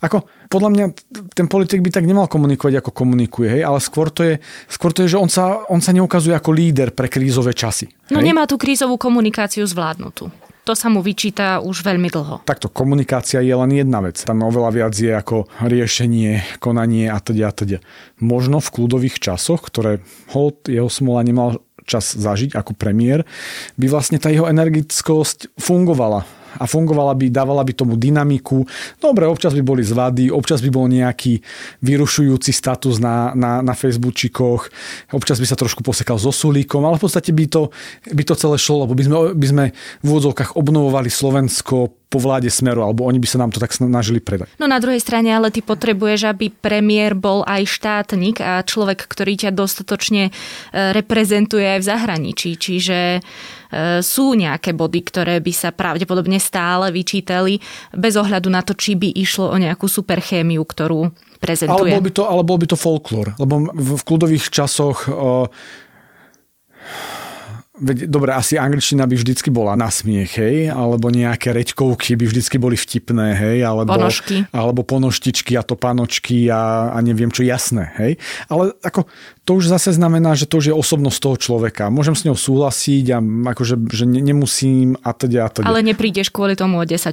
ako, 0.00 0.24
podľa 0.48 0.70
mňa 0.72 0.84
ten 1.32 1.46
politik 1.48 1.80
by 1.80 1.90
tak 1.92 2.04
nemal 2.04 2.28
komunikovať, 2.28 2.80
ako 2.80 2.90
komunikuje, 2.92 3.60
hej, 3.60 3.62
ale 3.64 3.80
skôr 3.80 4.12
to 4.12 4.22
je, 4.24 4.34
skôr 4.68 4.92
to 4.92 5.04
je 5.04 5.16
že 5.16 5.20
on 5.20 5.28
sa, 5.28 5.64
on 5.68 5.80
sa 5.80 5.92
neukazuje 5.96 6.32
ako 6.36 6.52
líder 6.52 6.92
pre 6.92 7.08
krízové 7.08 7.56
časy. 7.56 7.88
No 8.12 8.20
nemá 8.20 8.44
tú 8.44 8.60
krízovú 8.60 9.00
komunikáciu 9.00 9.64
zvládnutú. 9.64 10.28
To 10.66 10.74
sa 10.74 10.90
mu 10.90 10.98
vyčíta 10.98 11.62
už 11.62 11.86
veľmi 11.86 12.10
dlho. 12.10 12.42
Takto 12.42 12.66
komunikácia 12.66 13.38
je 13.38 13.54
len 13.54 13.70
jedna 13.70 14.02
vec. 14.02 14.18
Tam 14.18 14.42
oveľa 14.42 14.70
viac 14.74 14.94
je 14.98 15.14
ako 15.14 15.46
riešenie, 15.62 16.58
konanie 16.58 17.06
a 17.06 17.22
teda 17.22 17.46
a 17.46 17.52
teda. 17.54 17.78
Možno 18.18 18.58
v 18.58 18.74
kľudových 18.74 19.22
časoch, 19.22 19.62
ktoré 19.62 20.02
hold 20.34 20.66
jeho 20.66 20.90
smola 20.90 21.22
nemal 21.22 21.62
čas 21.86 22.18
zažiť 22.18 22.58
ako 22.58 22.74
premiér, 22.74 23.22
by 23.78 23.86
vlastne 23.86 24.18
tá 24.18 24.26
jeho 24.26 24.50
energickosť 24.50 25.54
fungovala 25.54 26.26
a 26.56 26.64
fungovala 26.64 27.12
by, 27.14 27.28
dávala 27.28 27.62
by 27.62 27.72
tomu 27.72 27.94
dynamiku. 27.96 28.64
Dobre, 28.98 29.28
občas 29.28 29.52
by 29.52 29.62
boli 29.62 29.82
zvady, 29.84 30.32
občas 30.32 30.60
by 30.60 30.70
bol 30.72 30.88
nejaký 30.88 31.40
vyrušujúci 31.84 32.50
status 32.52 32.98
na, 32.98 33.32
na, 33.36 33.60
na 33.60 33.74
Facebookčikoch, 33.76 34.68
občas 35.12 35.38
by 35.40 35.46
sa 35.46 35.56
trošku 35.56 35.84
posekal 35.84 36.16
so 36.16 36.32
sulíkom, 36.32 36.82
ale 36.84 36.96
v 36.96 37.04
podstate 37.04 37.30
by 37.30 37.46
to, 37.48 37.68
by 38.12 38.22
to 38.24 38.34
celé 38.34 38.56
šlo, 38.56 38.88
lebo 38.88 38.96
by 38.96 39.04
sme, 39.04 39.16
by 39.36 39.46
sme 39.46 39.64
v 40.02 40.06
úvodzovkách 40.06 40.56
obnovovali 40.56 41.12
Slovensko 41.12 42.05
po 42.06 42.22
vláde 42.22 42.46
Smeru, 42.46 42.86
alebo 42.86 43.02
oni 43.02 43.18
by 43.18 43.26
sa 43.26 43.42
nám 43.42 43.50
to 43.50 43.58
tak 43.58 43.74
snažili 43.74 44.22
predať. 44.22 44.46
No 44.62 44.70
na 44.70 44.78
druhej 44.78 45.02
strane, 45.02 45.34
ale 45.34 45.50
ty 45.50 45.58
potrebuješ, 45.58 46.30
aby 46.30 46.54
premiér 46.54 47.18
bol 47.18 47.42
aj 47.42 47.66
štátnik 47.66 48.38
a 48.38 48.62
človek, 48.62 49.10
ktorý 49.10 49.34
ťa 49.34 49.50
dostatočne 49.50 50.30
e, 50.30 50.32
reprezentuje 50.94 51.66
aj 51.66 51.80
v 51.82 51.88
zahraničí. 51.90 52.50
Čiže 52.54 52.98
e, 53.18 53.20
sú 54.06 54.38
nejaké 54.38 54.70
body, 54.70 55.00
ktoré 55.02 55.42
by 55.42 55.52
sa 55.52 55.74
pravdepodobne 55.74 56.38
stále 56.38 56.94
vyčítali, 56.94 57.58
bez 57.90 58.14
ohľadu 58.14 58.48
na 58.54 58.62
to, 58.62 58.78
či 58.78 58.94
by 58.94 59.10
išlo 59.10 59.50
o 59.50 59.56
nejakú 59.58 59.90
superchémiu, 59.90 60.62
ktorú 60.62 61.10
prezentuje. 61.42 61.90
Ale 61.90 61.98
bol 61.98 62.06
by 62.06 62.12
to, 62.14 62.22
ale 62.22 62.42
bol 62.46 62.58
by 62.62 62.66
to 62.70 62.78
folklór, 62.78 63.34
lebo 63.42 63.66
v 63.74 64.02
kľudových 64.06 64.46
časoch 64.54 65.10
Veď, 67.76 68.08
dobre, 68.08 68.32
asi 68.32 68.56
angličtina 68.56 69.04
by 69.04 69.20
vždycky 69.20 69.52
bola 69.52 69.76
na 69.76 69.92
smiech, 69.92 70.40
hej, 70.40 70.72
alebo 70.72 71.12
nejaké 71.12 71.52
reďkovky 71.52 72.16
by 72.16 72.24
vždycky 72.24 72.56
boli 72.56 72.72
vtipné, 72.72 73.36
hej, 73.36 73.68
alebo 73.68 73.92
ponožky, 73.92 74.48
alebo 74.48 74.80
ponoštičky 74.80 75.52
a 75.60 75.62
to 75.62 75.76
panočky 75.76 76.48
a, 76.48 76.96
a 76.96 76.98
neviem 77.04 77.28
čo, 77.28 77.44
jasné, 77.44 77.92
hej. 78.00 78.16
Ale 78.48 78.72
ako, 78.80 79.04
to 79.44 79.60
už 79.60 79.68
zase 79.68 79.92
znamená, 79.92 80.32
že 80.32 80.48
to 80.48 80.56
už 80.56 80.72
je 80.72 80.74
osobnosť 80.74 81.18
toho 81.20 81.36
človeka. 81.36 81.92
Môžem 81.92 82.16
s 82.16 82.24
ňou 82.24 82.32
súhlasiť 82.32 83.06
a 83.12 83.18
akože, 83.52 83.76
že 83.92 84.08
ne, 84.08 84.24
nemusím 84.24 84.96
a 85.04 85.12
teda 85.12 85.44
a 85.44 85.48
teda. 85.52 85.68
Ale 85.68 85.84
neprídeš 85.84 86.32
kvôli 86.32 86.56
tomu 86.56 86.80
o 86.80 86.84
10%. 86.88 87.12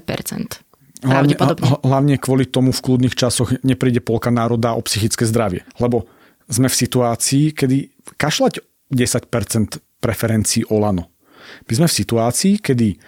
Hlavne, 1.03 1.35
hlavne 1.83 2.15
kvôli 2.15 2.47
tomu 2.47 2.71
v 2.71 2.79
kľudných 2.79 3.19
časoch 3.19 3.51
nepríde 3.67 3.99
polka 3.99 4.31
národa 4.31 4.79
o 4.79 4.81
psychické 4.87 5.27
zdravie. 5.27 5.67
Lebo 5.75 6.07
sme 6.47 6.71
v 6.71 6.75
situácii, 6.79 7.51
kedy 7.51 7.91
kašľať 8.15 8.63
10% 8.87 9.83
preferencií 10.03 10.67
Olano. 10.67 11.07
My 11.63 11.73
sme 11.79 11.87
v 11.87 11.97
situácii, 12.03 12.59
kedy 12.59 12.99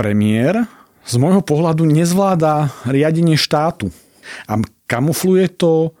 premiér 0.00 0.64
z 1.04 1.14
môjho 1.20 1.44
pohľadu 1.44 1.84
nezvláda 1.84 2.72
riadenie 2.88 3.36
štátu 3.36 3.92
a 4.48 4.56
kamufluje 4.88 5.52
to 5.52 5.92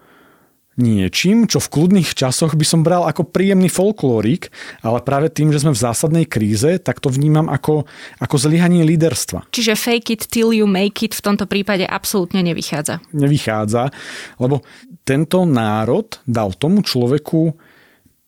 niečím, 0.74 1.46
čo 1.46 1.62
v 1.62 1.70
kľudných 1.70 2.10
časoch 2.18 2.58
by 2.58 2.66
som 2.66 2.82
bral 2.82 3.06
ako 3.06 3.30
príjemný 3.30 3.70
folklórik, 3.70 4.50
ale 4.82 4.98
práve 5.06 5.30
tým, 5.30 5.54
že 5.54 5.62
sme 5.62 5.70
v 5.70 5.82
zásadnej 5.82 6.26
kríze, 6.26 6.82
tak 6.82 6.98
to 6.98 7.10
vnímam 7.10 7.46
ako, 7.46 7.86
ako 8.18 8.36
zlyhanie 8.38 8.82
líderstva. 8.82 9.46
Čiže 9.54 9.78
fake 9.78 10.08
it 10.18 10.22
till 10.26 10.50
you 10.50 10.66
make 10.66 10.98
it 11.06 11.14
v 11.14 11.22
tomto 11.22 11.46
prípade 11.46 11.86
absolútne 11.86 12.42
nevychádza. 12.42 12.98
Nevychádza, 13.14 13.94
lebo 14.42 14.66
tento 15.06 15.46
národ 15.46 16.18
dal 16.26 16.56
tomu 16.58 16.82
človeku 16.82 17.54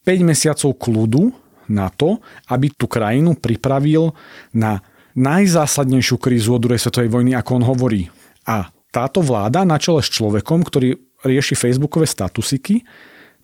5 0.06 0.22
mesiacov 0.22 0.70
kľudu, 0.78 1.34
na 1.70 1.90
to, 1.92 2.18
aby 2.50 2.70
tú 2.73 2.87
krajinu 2.90 3.35
pripravil 3.38 4.14
na 4.54 4.82
najzásadnejšiu 5.16 6.16
krízu 6.20 6.54
od 6.54 6.62
druhej 6.62 6.82
svetovej 6.82 7.08
vojny, 7.08 7.32
ako 7.32 7.50
on 7.56 7.64
hovorí. 7.64 8.02
A 8.44 8.68
táto 8.92 9.25
vláda 9.25 9.64
na 9.64 9.80
čele 9.80 10.04
s 10.04 10.12
človekom, 10.12 10.62
ktorý 10.64 10.96
rieši 11.25 11.56
facebookové 11.56 12.04
statusiky, 12.04 12.85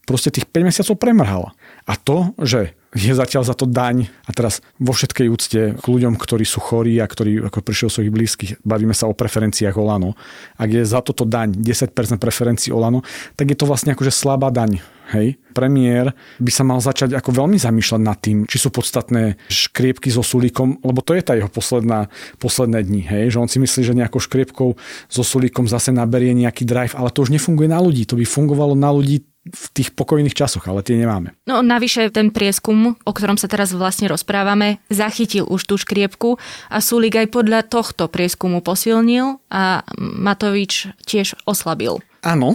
proste 0.04 0.34
tých 0.34 0.46
5 0.50 0.68
mesiacov 0.68 0.96
premrhala. 1.00 1.50
A 1.88 1.96
to, 1.96 2.36
že 2.38 2.76
je 2.92 3.16
zatiaľ 3.16 3.48
za 3.48 3.56
to 3.56 3.64
daň 3.64 4.12
a 4.28 4.30
teraz 4.36 4.60
vo 4.76 4.92
všetkej 4.92 5.26
úcte 5.32 5.60
k 5.80 5.84
ľuďom, 5.84 6.20
ktorí 6.20 6.44
sú 6.44 6.60
chorí 6.60 7.00
a 7.00 7.08
ktorí 7.08 7.40
ako 7.40 7.64
prišiel 7.64 7.88
svojich 7.88 8.12
blízkych, 8.12 8.52
bavíme 8.68 8.92
sa 8.92 9.08
o 9.08 9.16
preferenciách 9.16 9.80
Olano. 9.80 10.12
Ak 10.60 10.68
je 10.68 10.84
za 10.84 11.00
toto 11.00 11.24
daň 11.24 11.56
10% 11.56 11.96
preferencií 12.20 12.68
Olano, 12.68 13.00
tak 13.32 13.48
je 13.48 13.56
to 13.56 13.64
vlastne 13.64 13.96
akože 13.96 14.12
slabá 14.12 14.52
daň. 14.52 14.84
Hej. 15.12 15.36
Premiér 15.52 16.16
by 16.40 16.52
sa 16.52 16.64
mal 16.64 16.80
začať 16.80 17.12
ako 17.12 17.44
veľmi 17.44 17.60
zamýšľať 17.60 18.00
nad 18.00 18.16
tým, 18.16 18.48
či 18.48 18.56
sú 18.56 18.72
podstatné 18.72 19.36
škriepky 19.50 20.08
so 20.08 20.24
sulíkom, 20.24 20.80
lebo 20.80 21.04
to 21.04 21.12
je 21.12 21.20
tá 21.20 21.36
jeho 21.36 21.52
posledná, 21.52 22.08
posledné 22.40 22.80
dni. 22.80 23.02
Hej. 23.08 23.36
Že 23.36 23.38
on 23.40 23.48
si 23.48 23.58
myslí, 23.60 23.80
že 23.88 23.98
nejakou 23.98 24.20
škriepkou 24.20 24.72
so 25.12 25.22
sulíkom 25.24 25.68
zase 25.68 25.92
naberie 25.92 26.32
nejaký 26.32 26.64
drive, 26.64 26.96
ale 26.96 27.12
to 27.12 27.28
už 27.28 27.34
nefunguje 27.34 27.68
na 27.68 27.82
ľudí. 27.82 28.08
To 28.08 28.16
by 28.16 28.24
fungovalo 28.24 28.72
na 28.72 28.88
ľudí 28.88 29.31
v 29.42 29.64
tých 29.74 29.90
pokojných 29.98 30.38
časoch, 30.38 30.62
ale 30.70 30.86
tie 30.86 30.94
nemáme. 30.94 31.34
No 31.50 31.66
navyše 31.66 32.14
ten 32.14 32.30
prieskum, 32.30 32.94
o 32.94 33.12
ktorom 33.12 33.34
sa 33.34 33.50
teraz 33.50 33.74
vlastne 33.74 34.06
rozprávame, 34.06 34.78
zachytil 34.86 35.50
už 35.50 35.66
tú 35.66 35.74
škriepku 35.74 36.38
a 36.70 36.78
Sulik 36.78 37.18
aj 37.18 37.34
podľa 37.34 37.66
tohto 37.66 38.06
prieskumu 38.06 38.62
posilnil 38.62 39.42
a 39.50 39.82
Matovič 39.98 40.94
tiež 41.02 41.34
oslabil. 41.42 41.98
Áno, 42.22 42.54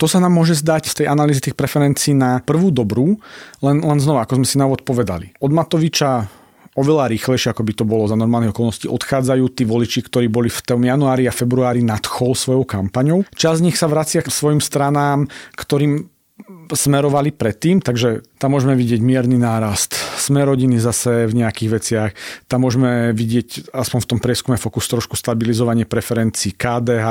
to 0.00 0.08
sa 0.08 0.24
nám 0.24 0.32
môže 0.32 0.56
zdať 0.56 0.88
z 0.88 0.94
tej 1.04 1.06
analýzy 1.12 1.52
tých 1.52 1.58
preferencií 1.58 2.16
na 2.16 2.40
prvú 2.40 2.72
dobrú, 2.72 3.20
len, 3.60 3.84
len 3.84 3.98
znova, 4.00 4.24
ako 4.24 4.40
sme 4.40 4.46
si 4.48 4.56
na 4.56 4.64
úvod 4.64 4.88
povedali. 4.88 5.36
Od 5.38 5.52
Matoviča 5.52 6.26
oveľa 6.72 7.12
rýchlejšie, 7.12 7.52
ako 7.52 7.62
by 7.68 7.72
to 7.76 7.84
bolo 7.84 8.08
za 8.08 8.16
normálnych 8.16 8.56
okolností, 8.56 8.88
odchádzajú 8.88 9.44
tí 9.52 9.68
voliči, 9.68 10.00
ktorí 10.08 10.32
boli 10.32 10.48
v 10.48 10.60
tom 10.64 10.80
januári 10.80 11.28
a 11.28 11.34
februári 11.34 11.84
nadchol 11.84 12.32
svojou 12.32 12.64
kampaňou. 12.64 13.28
Čas 13.36 13.60
z 13.60 13.68
nich 13.68 13.76
sa 13.76 13.92
vracia 13.92 14.24
k 14.24 14.32
svojim 14.32 14.60
stranám, 14.64 15.28
ktorým 15.54 16.08
smerovali 16.72 17.30
predtým, 17.30 17.84
takže 17.84 18.24
tam 18.40 18.56
môžeme 18.56 18.72
vidieť 18.74 19.00
mierny 19.04 19.36
nárast. 19.36 19.94
Sme 20.16 20.42
rodiny 20.42 20.80
zase 20.80 21.28
v 21.28 21.44
nejakých 21.44 21.70
veciach. 21.70 22.10
Tam 22.48 22.64
môžeme 22.64 23.12
vidieť 23.12 23.70
aspoň 23.70 23.98
v 24.02 24.08
tom 24.08 24.18
prieskume 24.18 24.56
Fokus 24.56 24.88
trošku 24.88 25.14
stabilizovanie 25.14 25.84
preferencií 25.84 26.56
KDH 26.56 27.06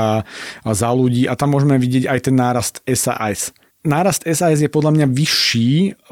a 0.65 0.69
za 0.73 0.89
ľudí 0.91 1.29
a 1.29 1.37
tam 1.37 1.53
môžeme 1.53 1.77
vidieť 1.77 2.09
aj 2.09 2.19
ten 2.27 2.35
nárast 2.35 2.75
SAS 2.89 3.53
nárast 3.81 4.21
SAS 4.29 4.61
je 4.61 4.69
podľa 4.69 4.93
mňa 4.93 5.07
vyšší 5.09 5.69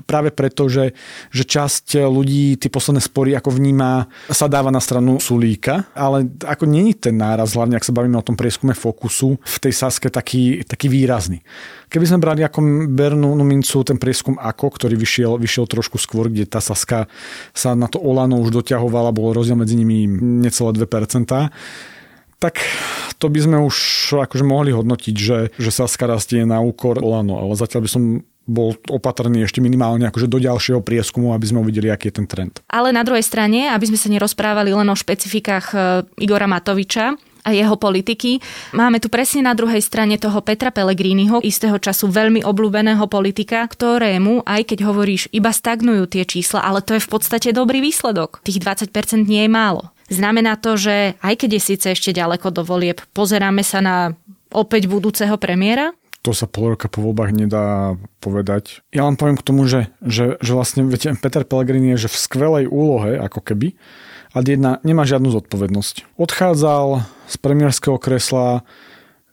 práve 0.10 0.34
preto, 0.34 0.66
že, 0.66 0.98
že 1.30 1.46
časť 1.46 2.02
ľudí 2.02 2.58
tie 2.58 2.70
posledné 2.70 3.02
spory 3.02 3.38
ako 3.38 3.54
vníma 3.54 4.10
sa 4.34 4.50
dáva 4.50 4.74
na 4.74 4.82
stranu 4.82 5.22
Sulíka, 5.22 5.86
ale 5.94 6.26
ako 6.42 6.66
není 6.66 6.98
ten 6.98 7.14
náraz, 7.14 7.54
hlavne 7.54 7.78
ak 7.78 7.86
sa 7.86 7.94
bavíme 7.94 8.18
o 8.18 8.26
tom 8.26 8.34
prieskume 8.34 8.74
Fokusu, 8.74 9.38
v 9.38 9.58
tej 9.62 9.74
Saske 9.74 10.10
taký, 10.10 10.66
taký 10.66 10.90
výrazný. 10.90 11.46
Keby 11.90 12.06
sme 12.06 12.22
brali 12.22 12.42
ako 12.42 12.90
Bernú 12.90 13.38
mincu 13.46 13.82
ten 13.86 14.02
prieskum 14.02 14.38
AKO, 14.38 14.74
ktorý 14.74 14.98
vyšiel, 14.98 15.38
vyšiel 15.38 15.66
trošku 15.70 16.02
skôr, 16.02 16.30
kde 16.30 16.50
tá 16.50 16.62
Saska 16.62 17.06
sa 17.54 17.78
na 17.78 17.86
to 17.86 18.02
Olano 18.02 18.42
už 18.42 18.50
doťahovala, 18.62 19.14
bol 19.14 19.34
rozdiel 19.34 19.58
medzi 19.58 19.78
nimi 19.78 20.10
necelé 20.42 20.74
2%, 20.74 21.50
tak 22.40 22.56
to 23.20 23.28
by 23.28 23.40
sme 23.44 23.58
už 23.60 23.76
akože 24.16 24.48
mohli 24.48 24.72
hodnotiť, 24.72 25.16
že, 25.16 25.40
že 25.60 25.70
Saska 25.70 26.08
rastie 26.08 26.48
na 26.48 26.64
úkor 26.64 26.98
Olano, 27.04 27.38
ale 27.38 27.54
zatiaľ 27.60 27.86
by 27.86 27.90
som 27.92 28.04
bol 28.50 28.74
opatrný 28.90 29.46
ešte 29.46 29.62
minimálne 29.62 30.10
akože 30.10 30.26
do 30.26 30.42
ďalšieho 30.42 30.82
prieskumu, 30.82 31.38
aby 31.38 31.46
sme 31.46 31.62
uvideli, 31.62 31.94
aký 31.94 32.10
je 32.10 32.18
ten 32.18 32.26
trend. 32.26 32.66
Ale 32.66 32.90
na 32.90 33.06
druhej 33.06 33.22
strane, 33.22 33.70
aby 33.70 33.86
sme 33.86 34.00
sa 34.02 34.10
nerozprávali 34.10 34.74
len 34.74 34.90
o 34.90 34.98
špecifikách 34.98 35.66
e, 35.70 35.78
Igora 36.26 36.50
Matoviča, 36.50 37.14
a 37.40 37.56
jeho 37.56 37.80
politiky. 37.80 38.44
Máme 38.76 39.00
tu 39.00 39.08
presne 39.08 39.48
na 39.48 39.56
druhej 39.56 39.80
strane 39.80 40.20
toho 40.20 40.44
Petra 40.44 40.76
Pellegriniho, 40.76 41.40
istého 41.40 41.80
času 41.80 42.12
veľmi 42.12 42.44
obľúbeného 42.44 43.08
politika, 43.08 43.64
ktorému, 43.64 44.44
aj 44.44 44.62
keď 44.68 44.84
hovoríš, 44.84 45.32
iba 45.32 45.50
stagnujú 45.50 46.04
tie 46.12 46.28
čísla, 46.28 46.60
ale 46.60 46.84
to 46.84 47.00
je 47.00 47.02
v 47.02 47.10
podstate 47.10 47.50
dobrý 47.56 47.80
výsledok. 47.80 48.44
Tých 48.44 48.60
20% 48.60 49.26
nie 49.26 49.48
je 49.48 49.52
málo. 49.52 49.90
Znamená 50.10 50.58
to, 50.58 50.76
že 50.76 51.16
aj 51.22 51.34
keď 51.46 51.50
je 51.58 51.62
síce 51.62 51.88
ešte 51.94 52.12
ďaleko 52.12 52.50
do 52.50 52.66
volieb, 52.66 53.02
pozeráme 53.14 53.62
sa 53.62 53.80
na 53.80 53.98
opäť 54.50 54.90
budúceho 54.90 55.38
premiéra? 55.38 55.94
to 56.20 56.36
sa 56.36 56.52
pol 56.52 56.76
roka 56.76 56.92
po 56.92 57.00
voľbách 57.00 57.32
nedá 57.32 57.96
povedať. 58.20 58.84
Ja 58.92 59.08
len 59.08 59.16
poviem 59.16 59.40
k 59.40 59.46
tomu, 59.48 59.64
že, 59.66 59.88
že, 60.04 60.36
že 60.44 60.52
vlastne 60.52 60.84
viete, 60.84 61.16
Peter 61.16 61.48
Pellegrini 61.48 61.96
je 61.96 62.06
že 62.08 62.10
v 62.12 62.18
skvelej 62.20 62.66
úlohe, 62.68 63.16
ako 63.16 63.40
keby, 63.40 63.80
a 64.36 64.46
jedna 64.46 64.78
nemá 64.86 65.10
žiadnu 65.10 65.32
zodpovednosť. 65.34 66.20
Odchádzal 66.22 67.02
z 67.26 67.36
premiérského 67.42 67.98
kresla, 67.98 68.62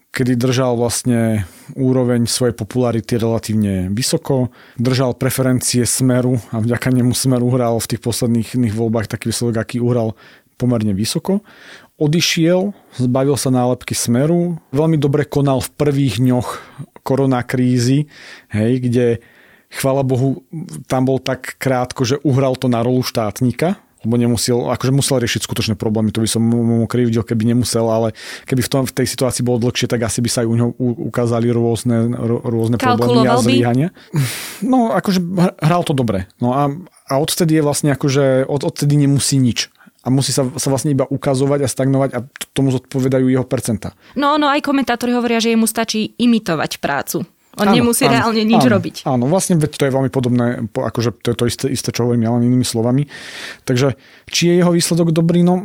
kedy 0.09 0.41
držal 0.41 0.81
vlastne 0.81 1.45
úroveň 1.77 2.25
svojej 2.25 2.57
popularity 2.57 3.21
relatívne 3.21 3.93
vysoko, 3.93 4.49
držal 4.81 5.13
preferencie 5.13 5.85
Smeru 5.85 6.41
a 6.49 6.65
vďaka 6.65 6.89
nemu 6.89 7.13
Smer 7.13 7.45
uhral 7.45 7.77
v 7.77 7.91
tých 7.93 8.01
posledných 8.01 8.73
voľbách 8.73 9.13
taký 9.13 9.29
výsledok, 9.29 9.61
aký 9.61 9.77
uhral 9.85 10.17
pomerne 10.57 10.97
vysoko. 10.97 11.45
Odišiel, 11.97 12.77
zbavil 13.01 13.37
sa 13.41 13.49
nálepky 13.49 13.97
Smeru, 13.97 14.61
veľmi 14.69 15.01
dobre 15.01 15.25
konal 15.25 15.65
v 15.65 15.73
prvých 15.81 16.21
dňoch 16.21 16.49
koronakrízy, 17.01 18.05
hej, 18.53 18.73
kde 18.85 19.07
chvala 19.73 20.05
Bohu, 20.05 20.45
tam 20.93 21.09
bol 21.09 21.17
tak 21.17 21.57
krátko, 21.57 22.05
že 22.05 22.21
uhral 22.21 22.53
to 22.61 22.69
na 22.69 22.85
rolu 22.85 23.01
štátnika, 23.01 23.81
lebo 24.05 24.21
nemusel, 24.21 24.71
akože 24.71 24.93
musel 24.93 25.25
riešiť 25.25 25.43
skutočné 25.49 25.75
problémy, 25.75 26.13
to 26.13 26.21
by 26.21 26.29
som 26.29 26.45
mu 26.45 26.85
krivdil, 26.85 27.25
keby 27.25 27.49
nemusel, 27.57 27.89
ale 27.89 28.13
keby 28.45 28.61
v, 28.61 28.71
tom, 28.71 28.83
v 28.85 28.93
tej 28.93 29.07
situácii 29.17 29.43
bolo 29.43 29.59
dlhšie, 29.65 29.89
tak 29.89 30.05
asi 30.05 30.21
by 30.21 30.29
sa 30.31 30.45
aj 30.45 30.49
u 30.53 30.55
neho 30.55 30.71
ukázali 30.79 31.49
rôzne, 31.49 32.13
rôzne 32.45 32.77
problémy 32.77 33.25
a 33.25 33.41
zlyhania. 33.41 33.89
No, 34.61 34.93
akože 34.93 35.25
hral 35.59 35.83
to 35.83 35.97
dobre. 35.97 36.29
No 36.39 36.55
a, 36.55 36.69
a 37.09 37.13
odtedy 37.19 37.59
je 37.59 37.67
vlastne 37.67 37.91
akože, 37.97 38.47
od, 38.47 38.63
odtedy 38.69 39.01
nemusí 39.01 39.41
nič 39.41 39.73
a 40.07 40.09
musí 40.09 40.31
sa, 40.31 40.47
sa 40.55 40.69
vlastne 40.71 40.95
iba 40.95 41.03
ukazovať 41.03 41.67
a 41.67 41.69
stagnovať 41.69 42.11
a 42.15 42.23
tomu 42.55 42.71
zodpovedajú 42.71 43.27
jeho 43.27 43.43
percenta. 43.43 43.91
No, 44.15 44.39
no 44.39 44.47
aj 44.47 44.63
komentátori 44.63 45.11
hovoria, 45.11 45.43
že 45.43 45.51
jemu 45.51 45.67
stačí 45.67 46.15
imitovať 46.15 46.79
prácu. 46.79 47.27
On 47.57 47.67
áno, 47.67 47.75
nemusí 47.75 48.07
áno, 48.07 48.15
reálne 48.15 48.45
nič 48.47 48.63
áno, 48.63 48.73
robiť. 48.79 48.97
Áno, 49.09 49.25
vlastne 49.27 49.59
to 49.59 49.83
je 49.89 49.91
veľmi 49.91 50.13
podobné, 50.13 50.69
akože 50.71 51.11
to 51.25 51.33
je 51.33 51.37
to 51.37 51.45
isté, 51.49 51.67
isté 51.73 51.89
čo 51.91 52.07
hovorím, 52.07 52.29
len 52.29 52.47
inými 52.47 52.69
slovami. 52.69 53.09
Takže 53.67 53.99
či 54.31 54.53
je 54.53 54.55
jeho 54.63 54.71
výsledok 54.71 55.11
dobrý? 55.11 55.43
No 55.43 55.65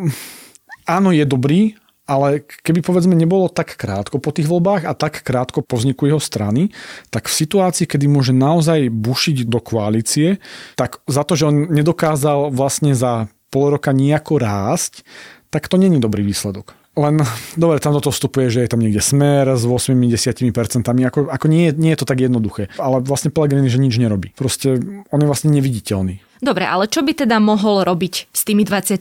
áno, 0.88 1.12
je 1.12 1.27
dobrý, 1.27 1.75
ale 2.07 2.48
keby 2.48 2.79
povedzme 2.81 3.13
nebolo 3.13 3.51
tak 3.51 3.75
krátko 3.75 4.24
po 4.24 4.31
tých 4.33 4.48
voľbách 4.48 4.88
a 4.88 4.95
tak 4.95 5.21
krátko 5.21 5.62
po 5.62 5.77
vzniku 5.77 6.07
jeho 6.07 6.19
strany, 6.24 6.71
tak 7.13 7.27
v 7.27 7.38
situácii, 7.43 7.86
kedy 7.86 8.07
môže 8.07 8.33
naozaj 8.33 8.88
bušiť 8.89 9.45
do 9.51 9.60
koalície, 9.60 10.41
tak 10.79 11.03
za 11.05 11.27
to, 11.27 11.36
že 11.36 11.48
on 11.51 11.69
nedokázal 11.69 12.55
vlastne 12.55 12.95
za 12.95 13.27
pol 13.51 13.75
roka 13.75 13.91
nejako 13.91 14.39
rásť, 14.39 15.03
tak 15.51 15.67
to 15.67 15.75
není 15.75 16.00
dobrý 16.00 16.24
výsledok. 16.24 16.74
Len, 16.91 17.24
dobre, 17.55 17.79
tam 17.79 17.96
do 17.96 18.03
toho 18.03 18.12
vstupuje, 18.12 18.51
že 18.51 18.67
je 18.67 18.72
tam 18.72 18.84
niekde 18.84 19.00
smer 19.00 19.48
s 19.55 19.63
8-10%, 19.63 20.51
ako, 20.84 21.31
ako 21.31 21.46
nie, 21.48 21.72
nie 21.72 21.96
je 21.96 22.00
to 22.03 22.08
tak 22.08 22.20
jednoduché. 22.20 22.67
Ale 22.75 23.00
vlastne 23.00 23.31
Pellegrini, 23.31 23.72
že 23.72 23.79
nič 23.79 23.96
nerobí. 23.96 24.36
Proste 24.36 24.75
on 25.08 25.20
je 25.24 25.27
vlastne 25.27 25.55
neviditeľný. 25.55 26.20
Dobre, 26.41 26.65
ale 26.65 26.89
čo 26.89 27.05
by 27.05 27.13
teda 27.13 27.38
mohol 27.38 27.86
robiť 27.86 28.33
s 28.33 28.41
tými 28.41 28.65
20%? 28.65 28.98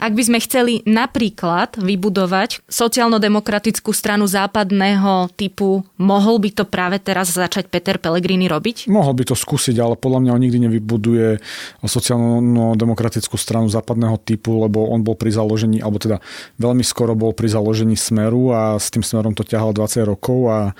Ak 0.00 0.12
by 0.16 0.22
sme 0.24 0.40
chceli 0.40 0.80
napríklad 0.88 1.76
vybudovať 1.76 2.64
sociálno-demokratickú 2.72 3.92
stranu 3.92 4.24
západného 4.24 5.28
typu, 5.36 5.84
mohol 6.00 6.40
by 6.40 6.50
to 6.56 6.64
práve 6.64 7.04
teraz 7.04 7.36
začať 7.36 7.68
Peter 7.68 8.00
Pellegrini 8.00 8.48
robiť? 8.48 8.88
Mohol 8.88 9.20
by 9.20 9.24
to 9.28 9.36
skúsiť, 9.36 9.76
ale 9.76 10.00
podľa 10.00 10.24
mňa 10.24 10.32
on 10.32 10.40
nikdy 10.40 10.58
nevybuduje 10.72 11.36
sociálno-demokratickú 11.84 13.36
stranu 13.36 13.68
západného 13.68 14.16
typu, 14.24 14.56
lebo 14.56 14.88
on 14.88 15.04
bol 15.04 15.20
pri 15.20 15.36
založení, 15.36 15.84
alebo 15.84 16.00
teda 16.00 16.24
veľmi 16.56 16.80
skoro 16.80 17.12
bol 17.12 17.36
pri 17.36 17.52
založení 17.52 17.92
Smeru 17.92 18.56
a 18.56 18.80
s 18.80 18.88
tým 18.88 19.04
Smerom 19.04 19.36
to 19.36 19.44
ťahal 19.44 19.76
20 19.76 20.08
rokov 20.08 20.48
a 20.48 20.72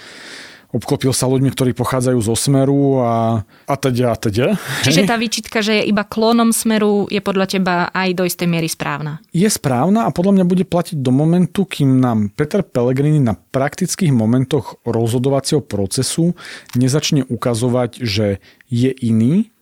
obklopil 0.72 1.12
sa 1.12 1.28
ľuďmi, 1.28 1.52
ktorí 1.52 1.70
pochádzajú 1.76 2.18
zo 2.24 2.34
Smeru 2.34 3.04
a, 3.04 3.44
a 3.44 3.74
teda 3.76 4.12
a 4.12 4.16
teda. 4.16 4.46
Čiže 4.82 5.04
tá 5.04 5.20
výčitka, 5.20 5.60
že 5.60 5.78
je 5.78 5.92
iba 5.92 6.02
klonom 6.02 6.50
Smeru, 6.50 7.06
je 7.12 7.20
podľa 7.20 7.46
teba 7.46 7.74
aj 7.92 8.08
do 8.16 8.24
istej 8.24 8.48
miery 8.48 8.66
správna? 8.72 9.20
Je 9.36 9.46
správna 9.46 10.08
a 10.08 10.10
podľa 10.10 10.40
mňa 10.40 10.44
bude 10.48 10.64
platiť 10.64 10.98
do 10.98 11.12
momentu, 11.12 11.68
kým 11.68 12.00
nám 12.00 12.32
Peter 12.32 12.64
Pellegrini 12.64 13.20
na 13.20 13.36
praktických 13.36 14.10
momentoch 14.10 14.80
rozhodovacieho 14.88 15.60
procesu 15.60 16.32
nezačne 16.72 17.28
ukazovať, 17.28 18.00
že 18.00 18.40
je 18.72 18.90
iný 19.04 19.52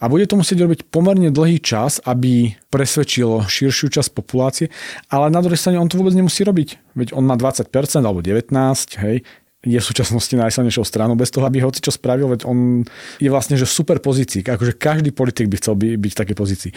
a 0.00 0.08
bude 0.08 0.24
to 0.24 0.40
musieť 0.40 0.64
robiť 0.64 0.80
pomerne 0.88 1.28
dlhý 1.28 1.60
čas, 1.60 2.00
aby 2.08 2.56
presvedčil 2.72 3.44
širšiu 3.44 3.92
časť 3.92 4.10
populácie, 4.16 4.72
ale 5.12 5.28
na 5.28 5.44
druhej 5.44 5.60
strane 5.60 5.76
on 5.76 5.92
to 5.92 6.00
vôbec 6.00 6.16
nemusí 6.16 6.40
robiť. 6.40 6.96
Veď 6.96 7.12
on 7.12 7.28
má 7.28 7.36
20% 7.36 7.68
alebo 8.00 8.24
19%, 8.24 8.96
hej, 9.04 9.28
je 9.60 9.76
v 9.76 9.84
súčasnosti 9.84 10.32
najsilnejšou 10.32 10.84
stranou, 10.88 11.16
bez 11.16 11.28
toho, 11.28 11.44
aby 11.44 11.60
hoci 11.60 11.84
čo 11.84 11.92
spravil, 11.92 12.32
veď 12.32 12.48
on 12.48 12.80
je 13.20 13.28
vlastne 13.28 13.60
že 13.60 13.68
super 13.68 14.00
pozícii, 14.00 14.40
akože 14.40 14.80
každý 14.80 15.12
politik 15.12 15.52
by 15.52 15.56
chcel 15.60 15.74
by, 15.76 16.00
byť 16.00 16.12
v 16.16 16.20
takej 16.24 16.36
pozícii. 16.36 16.72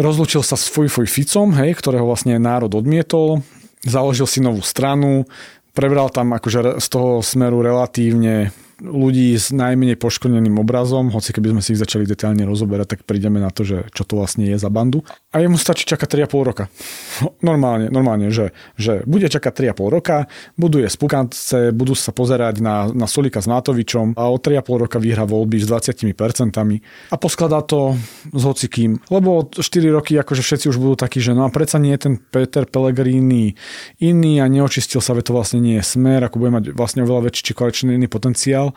Rozlučil 0.00 0.40
sa 0.40 0.56
s 0.56 0.70
Fuj 0.72 0.88
Fuj 0.88 1.10
Ficom, 1.10 1.52
hej, 1.58 1.76
ktorého 1.76 2.08
vlastne 2.08 2.40
národ 2.40 2.72
odmietol, 2.72 3.44
založil 3.84 4.24
si 4.24 4.40
novú 4.40 4.64
stranu, 4.64 5.28
prebral 5.76 6.08
tam 6.08 6.32
akože 6.32 6.80
z 6.80 6.86
toho 6.88 7.20
smeru 7.20 7.60
relatívne 7.60 8.56
ľudí 8.78 9.34
s 9.34 9.50
najmenej 9.50 9.98
poškodeným 9.98 10.54
obrazom, 10.62 11.10
hoci 11.10 11.34
keby 11.34 11.50
sme 11.54 11.60
si 11.62 11.74
ich 11.74 11.82
začali 11.82 12.06
detailne 12.06 12.46
rozoberať, 12.46 12.94
tak 12.94 13.00
prídeme 13.02 13.42
na 13.42 13.50
to, 13.50 13.66
že 13.66 13.90
čo 13.90 14.06
to 14.06 14.22
vlastne 14.22 14.46
je 14.46 14.54
za 14.54 14.70
bandu. 14.70 15.02
A 15.34 15.42
jemu 15.42 15.58
stačí 15.58 15.82
čakať 15.82 16.26
3,5 16.30 16.48
roka. 16.48 16.64
Normálne, 17.48 17.90
normálne 17.90 18.30
že, 18.30 18.54
že 18.78 19.02
bude 19.04 19.26
čakať 19.26 19.74
3,5 19.74 19.96
roka, 19.98 20.30
buduje 20.54 20.86
spukance, 20.86 21.74
budú 21.74 21.98
sa 21.98 22.14
pozerať 22.14 22.62
na, 22.62 22.86
na 22.94 23.10
Solika 23.10 23.42
s 23.42 23.50
Matovičom 23.50 24.14
a 24.14 24.30
o 24.30 24.38
3,5 24.38 24.82
roka 24.86 24.96
vyhra 25.02 25.26
voľby 25.26 25.58
s 25.58 25.66
20% 25.66 26.14
a 27.10 27.14
poskladá 27.18 27.60
to 27.66 27.98
s 28.30 28.42
hocikým. 28.46 29.02
Lebo 29.10 29.50
4 29.50 29.62
roky 29.90 30.14
akože 30.18 30.42
všetci 30.42 30.66
už 30.70 30.78
budú 30.78 30.94
takí, 30.94 31.18
že 31.18 31.34
no 31.34 31.42
a 31.44 31.50
predsa 31.50 31.82
nie 31.82 31.92
je 31.98 32.10
ten 32.10 32.14
Peter 32.18 32.64
Pellegrini 32.64 33.58
iný 33.98 34.38
a 34.38 34.46
neočistil 34.46 35.02
sa, 35.02 35.18
ve 35.18 35.26
to 35.26 35.34
vlastne 35.34 35.58
nie 35.58 35.82
je 35.82 35.84
smer, 35.84 36.22
ako 36.22 36.36
bude 36.38 36.52
mať 36.54 36.64
vlastne 36.74 37.02
oveľa 37.02 37.30
väčší 37.30 37.52
koaličný 37.58 38.06
potenciál 38.06 38.67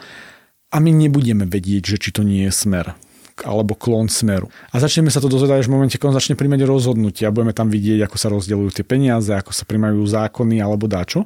a 0.72 0.78
my 0.80 0.92
nebudeme 0.92 1.44
vedieť, 1.44 1.96
že 1.96 1.98
či 1.98 2.10
to 2.16 2.24
nie 2.24 2.48
je 2.48 2.54
smer 2.54 2.96
alebo 3.42 3.74
klon 3.74 4.06
smeru. 4.06 4.54
A 4.70 4.78
začneme 4.78 5.10
sa 5.10 5.18
to 5.18 5.32
dozvedať 5.32 5.66
až 5.66 5.68
v 5.72 5.74
momente, 5.74 5.98
keď 5.98 6.14
on 6.14 6.18
začne 6.18 6.38
príjmať 6.38 6.62
rozhodnutia 6.62 7.30
a 7.30 7.34
budeme 7.34 7.56
tam 7.56 7.74
vidieť, 7.74 8.06
ako 8.06 8.18
sa 8.18 8.30
rozdeľujú 8.30 8.70
tie 8.70 8.86
peniaze, 8.86 9.34
ako 9.34 9.50
sa 9.50 9.66
príjmajú 9.66 9.98
zákony 9.98 10.62
alebo 10.62 10.86
dáčo. 10.86 11.26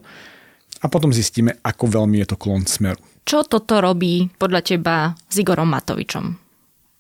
A 0.80 0.88
potom 0.88 1.12
zistíme, 1.12 1.60
ako 1.60 1.92
veľmi 1.92 2.24
je 2.24 2.28
to 2.32 2.40
klon 2.40 2.64
smeru. 2.64 3.02
Čo 3.26 3.44
toto 3.44 3.82
robí 3.82 4.30
podľa 4.38 4.62
teba 4.62 4.96
s 5.28 5.36
Igorom 5.42 5.68
Matovičom? 5.68 6.26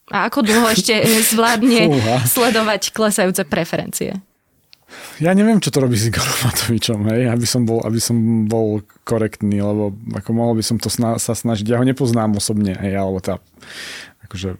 A 0.10 0.30
ako 0.30 0.45
dlho 0.45 0.67
ešte 0.73 0.99
zvládne 1.32 1.89
sledovať 2.25 2.91
klesajúce 2.91 3.45
preferencie? 3.45 4.19
Ja 5.23 5.31
neviem, 5.31 5.63
čo 5.63 5.71
to 5.71 5.79
robí 5.79 5.95
s 5.95 6.12
Igorom 6.12 6.38
Matovičom, 6.43 7.01
hej, 7.08 7.31
aby 7.31 7.47
som 7.47 7.63
bol, 7.63 7.79
aby 7.88 7.99
som 8.03 8.47
bol 8.51 8.84
korektný, 9.08 9.63
lebo 9.63 9.95
ako 10.12 10.29
mohol 10.36 10.60
by 10.60 10.63
som 10.63 10.75
to 10.75 10.91
sna- 10.91 11.15
sa 11.15 11.31
snažiť, 11.31 11.63
ja 11.63 11.79
ho 11.79 11.88
nepoznám 11.88 12.36
osobne, 12.36 12.75
hej, 12.75 12.99
alebo 12.99 13.23
tá, 13.23 13.39
akože, 14.27 14.60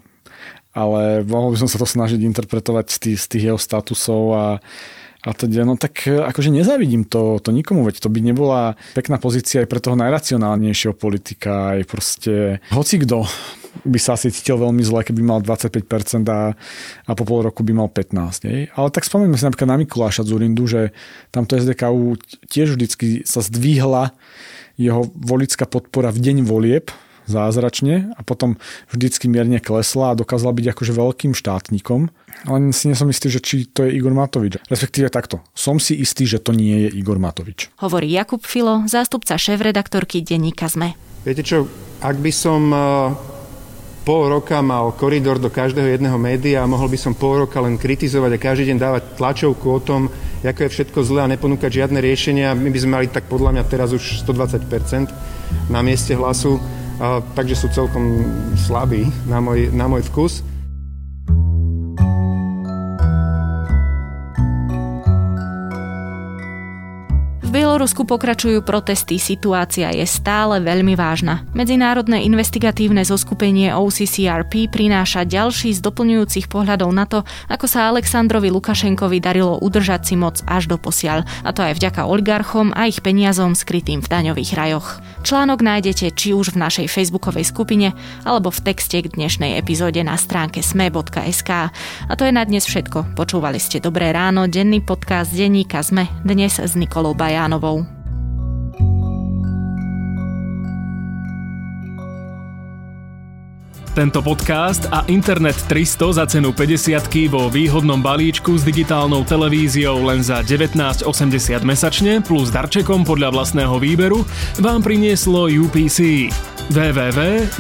ale 0.72 1.28
mohol 1.28 1.52
by 1.56 1.60
som 1.60 1.68
sa 1.68 1.76
to 1.76 1.88
snažiť 1.88 2.24
interpretovať 2.24 2.86
z 2.88 2.98
tých, 3.04 3.20
z 3.20 3.28
tých 3.28 3.44
jeho 3.52 3.60
statusov 3.60 4.24
a 4.32 4.46
a 5.26 5.34
teda, 5.34 5.66
no 5.66 5.74
tak 5.74 6.06
akože 6.06 6.54
nezavidím 6.54 7.02
to, 7.02 7.42
to 7.42 7.50
nikomu, 7.50 7.82
veď 7.82 7.98
to 7.98 8.14
by 8.14 8.22
nebola 8.22 8.78
pekná 8.94 9.18
pozícia 9.18 9.66
aj 9.66 9.70
pre 9.74 9.82
toho 9.82 9.98
najracionálnejšieho 9.98 10.94
politika, 10.94 11.74
aj 11.74 11.82
proste 11.90 12.34
hoci 12.70 13.02
kto 13.02 13.26
by 13.84 14.00
sa 14.00 14.16
asi 14.16 14.32
cítil 14.32 14.56
veľmi 14.56 14.80
zle, 14.86 15.04
keby 15.04 15.20
mal 15.20 15.40
25% 15.44 15.84
a, 16.32 16.56
a 17.04 17.12
po 17.12 17.24
pol 17.28 17.44
roku 17.44 17.66
by 17.66 17.74
mal 17.76 17.90
15%. 17.92 18.48
Nie? 18.48 18.72
Ale 18.78 18.88
tak 18.94 19.04
spomeňme 19.04 19.36
si 19.36 19.44
napríklad 19.44 19.70
na 19.76 19.80
Mikuláša 19.82 20.24
Zurindu, 20.24 20.64
že 20.70 20.96
tamto 21.36 21.60
SDKU 21.60 22.16
tiež 22.48 22.80
vždycky 22.80 23.28
sa 23.28 23.44
zdvihla 23.44 24.16
jeho 24.80 25.08
volická 25.16 25.68
podpora 25.68 26.12
v 26.12 26.20
deň 26.20 26.38
volieb 26.48 26.92
zázračne 27.26 28.14
a 28.14 28.22
potom 28.22 28.62
vždycky 28.94 29.26
mierne 29.26 29.58
klesla 29.58 30.14
a 30.14 30.18
dokázala 30.18 30.54
byť 30.54 30.66
akože 30.78 30.94
veľkým 30.94 31.34
štátnikom. 31.34 32.14
Ale 32.46 32.70
si 32.70 32.86
nie 32.86 32.98
som 32.98 33.10
istý, 33.10 33.34
že 33.34 33.42
či 33.42 33.66
to 33.66 33.82
je 33.86 33.98
Igor 33.98 34.14
Matovič. 34.14 34.62
Respektíve 34.70 35.10
takto. 35.10 35.42
Som 35.58 35.82
si 35.82 35.98
istý, 35.98 36.30
že 36.30 36.38
to 36.38 36.54
nie 36.54 36.86
je 36.86 36.90
Igor 36.94 37.18
Matovič. 37.18 37.74
Hovorí 37.82 38.14
Jakub 38.14 38.46
Filo, 38.46 38.86
zástupca 38.86 39.42
šéf-redaktorky 39.42 40.22
denníka 40.22 40.70
ZME. 40.70 40.94
Viete 41.26 41.42
čo, 41.42 41.66
ak 42.06 42.22
by 42.22 42.30
som 42.30 42.70
pol 44.06 44.30
roka 44.30 44.62
mal 44.62 44.94
koridor 44.94 45.42
do 45.42 45.50
každého 45.50 45.98
jedného 45.98 46.14
média 46.22 46.62
a 46.62 46.70
mohol 46.70 46.94
by 46.94 46.98
som 47.02 47.18
pol 47.18 47.42
roka 47.42 47.58
len 47.58 47.74
kritizovať 47.74 48.38
a 48.38 48.44
každý 48.46 48.70
deň 48.70 48.78
dávať 48.78 49.04
tlačovku 49.18 49.66
o 49.66 49.82
tom, 49.82 50.14
ako 50.46 50.62
je 50.62 50.74
všetko 50.78 51.00
zlé 51.02 51.26
a 51.26 51.32
neponúkať 51.34 51.82
žiadne 51.82 51.98
riešenia. 51.98 52.54
My 52.54 52.70
by 52.70 52.80
sme 52.86 52.92
mali 53.02 53.08
tak 53.10 53.26
podľa 53.26 53.58
mňa 53.58 53.64
teraz 53.66 53.98
už 53.98 54.22
120% 54.22 55.10
na 55.74 55.82
mieste 55.82 56.14
hlasu, 56.14 56.62
takže 57.34 57.58
sú 57.58 57.68
celkom 57.74 58.30
slabí 58.54 59.10
na 59.26 59.42
môj, 59.42 59.74
na 59.74 59.90
môj 59.90 60.06
vkus. 60.14 60.46
Bielorusku 67.86 68.10
pokračujú 68.18 68.66
protesty, 68.66 69.22
situácia 69.22 69.94
je 69.94 70.10
stále 70.10 70.58
veľmi 70.58 70.98
vážna. 70.98 71.46
Medzinárodné 71.54 72.26
investigatívne 72.26 73.06
zoskupenie 73.06 73.78
OCCRP 73.78 74.74
prináša 74.74 75.22
ďalší 75.22 75.70
z 75.70 75.86
doplňujúcich 75.86 76.50
pohľadov 76.50 76.90
na 76.90 77.06
to, 77.06 77.22
ako 77.46 77.70
sa 77.70 77.86
Aleksandrovi 77.94 78.50
Lukašenkovi 78.50 79.22
darilo 79.22 79.62
udržať 79.62 80.02
si 80.02 80.18
moc 80.18 80.42
až 80.50 80.66
do 80.66 80.82
posiaľ. 80.82 81.30
A 81.46 81.54
to 81.54 81.62
aj 81.62 81.78
vďaka 81.78 82.10
oligarchom 82.10 82.74
a 82.74 82.90
ich 82.90 83.06
peniazom 83.06 83.54
skrytým 83.54 84.02
v 84.02 84.10
daňových 84.10 84.58
rajoch. 84.58 84.98
Článok 85.22 85.62
nájdete 85.62 86.10
či 86.18 86.34
už 86.34 86.58
v 86.58 86.66
našej 86.66 86.90
facebookovej 86.90 87.46
skupine 87.46 87.94
alebo 88.26 88.50
v 88.50 88.66
texte 88.66 88.98
k 88.98 89.14
dnešnej 89.14 89.62
epizóde 89.62 90.02
na 90.02 90.18
stránke 90.18 90.66
sme.sk. 90.66 91.70
A 92.10 92.14
to 92.18 92.26
je 92.26 92.34
na 92.34 92.42
dnes 92.50 92.66
všetko. 92.66 93.14
Počúvali 93.14 93.62
ste 93.62 93.78
Dobré 93.78 94.10
ráno, 94.10 94.50
denný 94.50 94.82
podcast 94.82 95.30
denníka 95.30 95.86
Sme 95.86 96.10
dnes 96.26 96.58
s 96.58 96.74
Nikolou 96.74 97.14
Bajánovou. 97.14 97.75
Tento 103.96 104.20
podcast 104.20 104.92
a 104.92 105.08
Internet 105.08 105.56
300 105.72 106.20
za 106.20 106.28
cenu 106.28 106.52
50 106.52 107.32
vo 107.32 107.48
výhodnom 107.48 108.04
balíčku 108.04 108.60
s 108.60 108.68
digitálnou 108.68 109.24
televíziou 109.24 110.04
len 110.04 110.20
za 110.20 110.44
19,80 110.44 111.08
mesačne 111.64 112.20
plus 112.20 112.52
darčekom 112.52 113.08
podľa 113.08 113.32
vlastného 113.32 113.80
výberu 113.80 114.28
vám 114.60 114.84
prinieslo 114.84 115.48
UPC. 115.48 116.28
www.upc.sk 116.76 117.56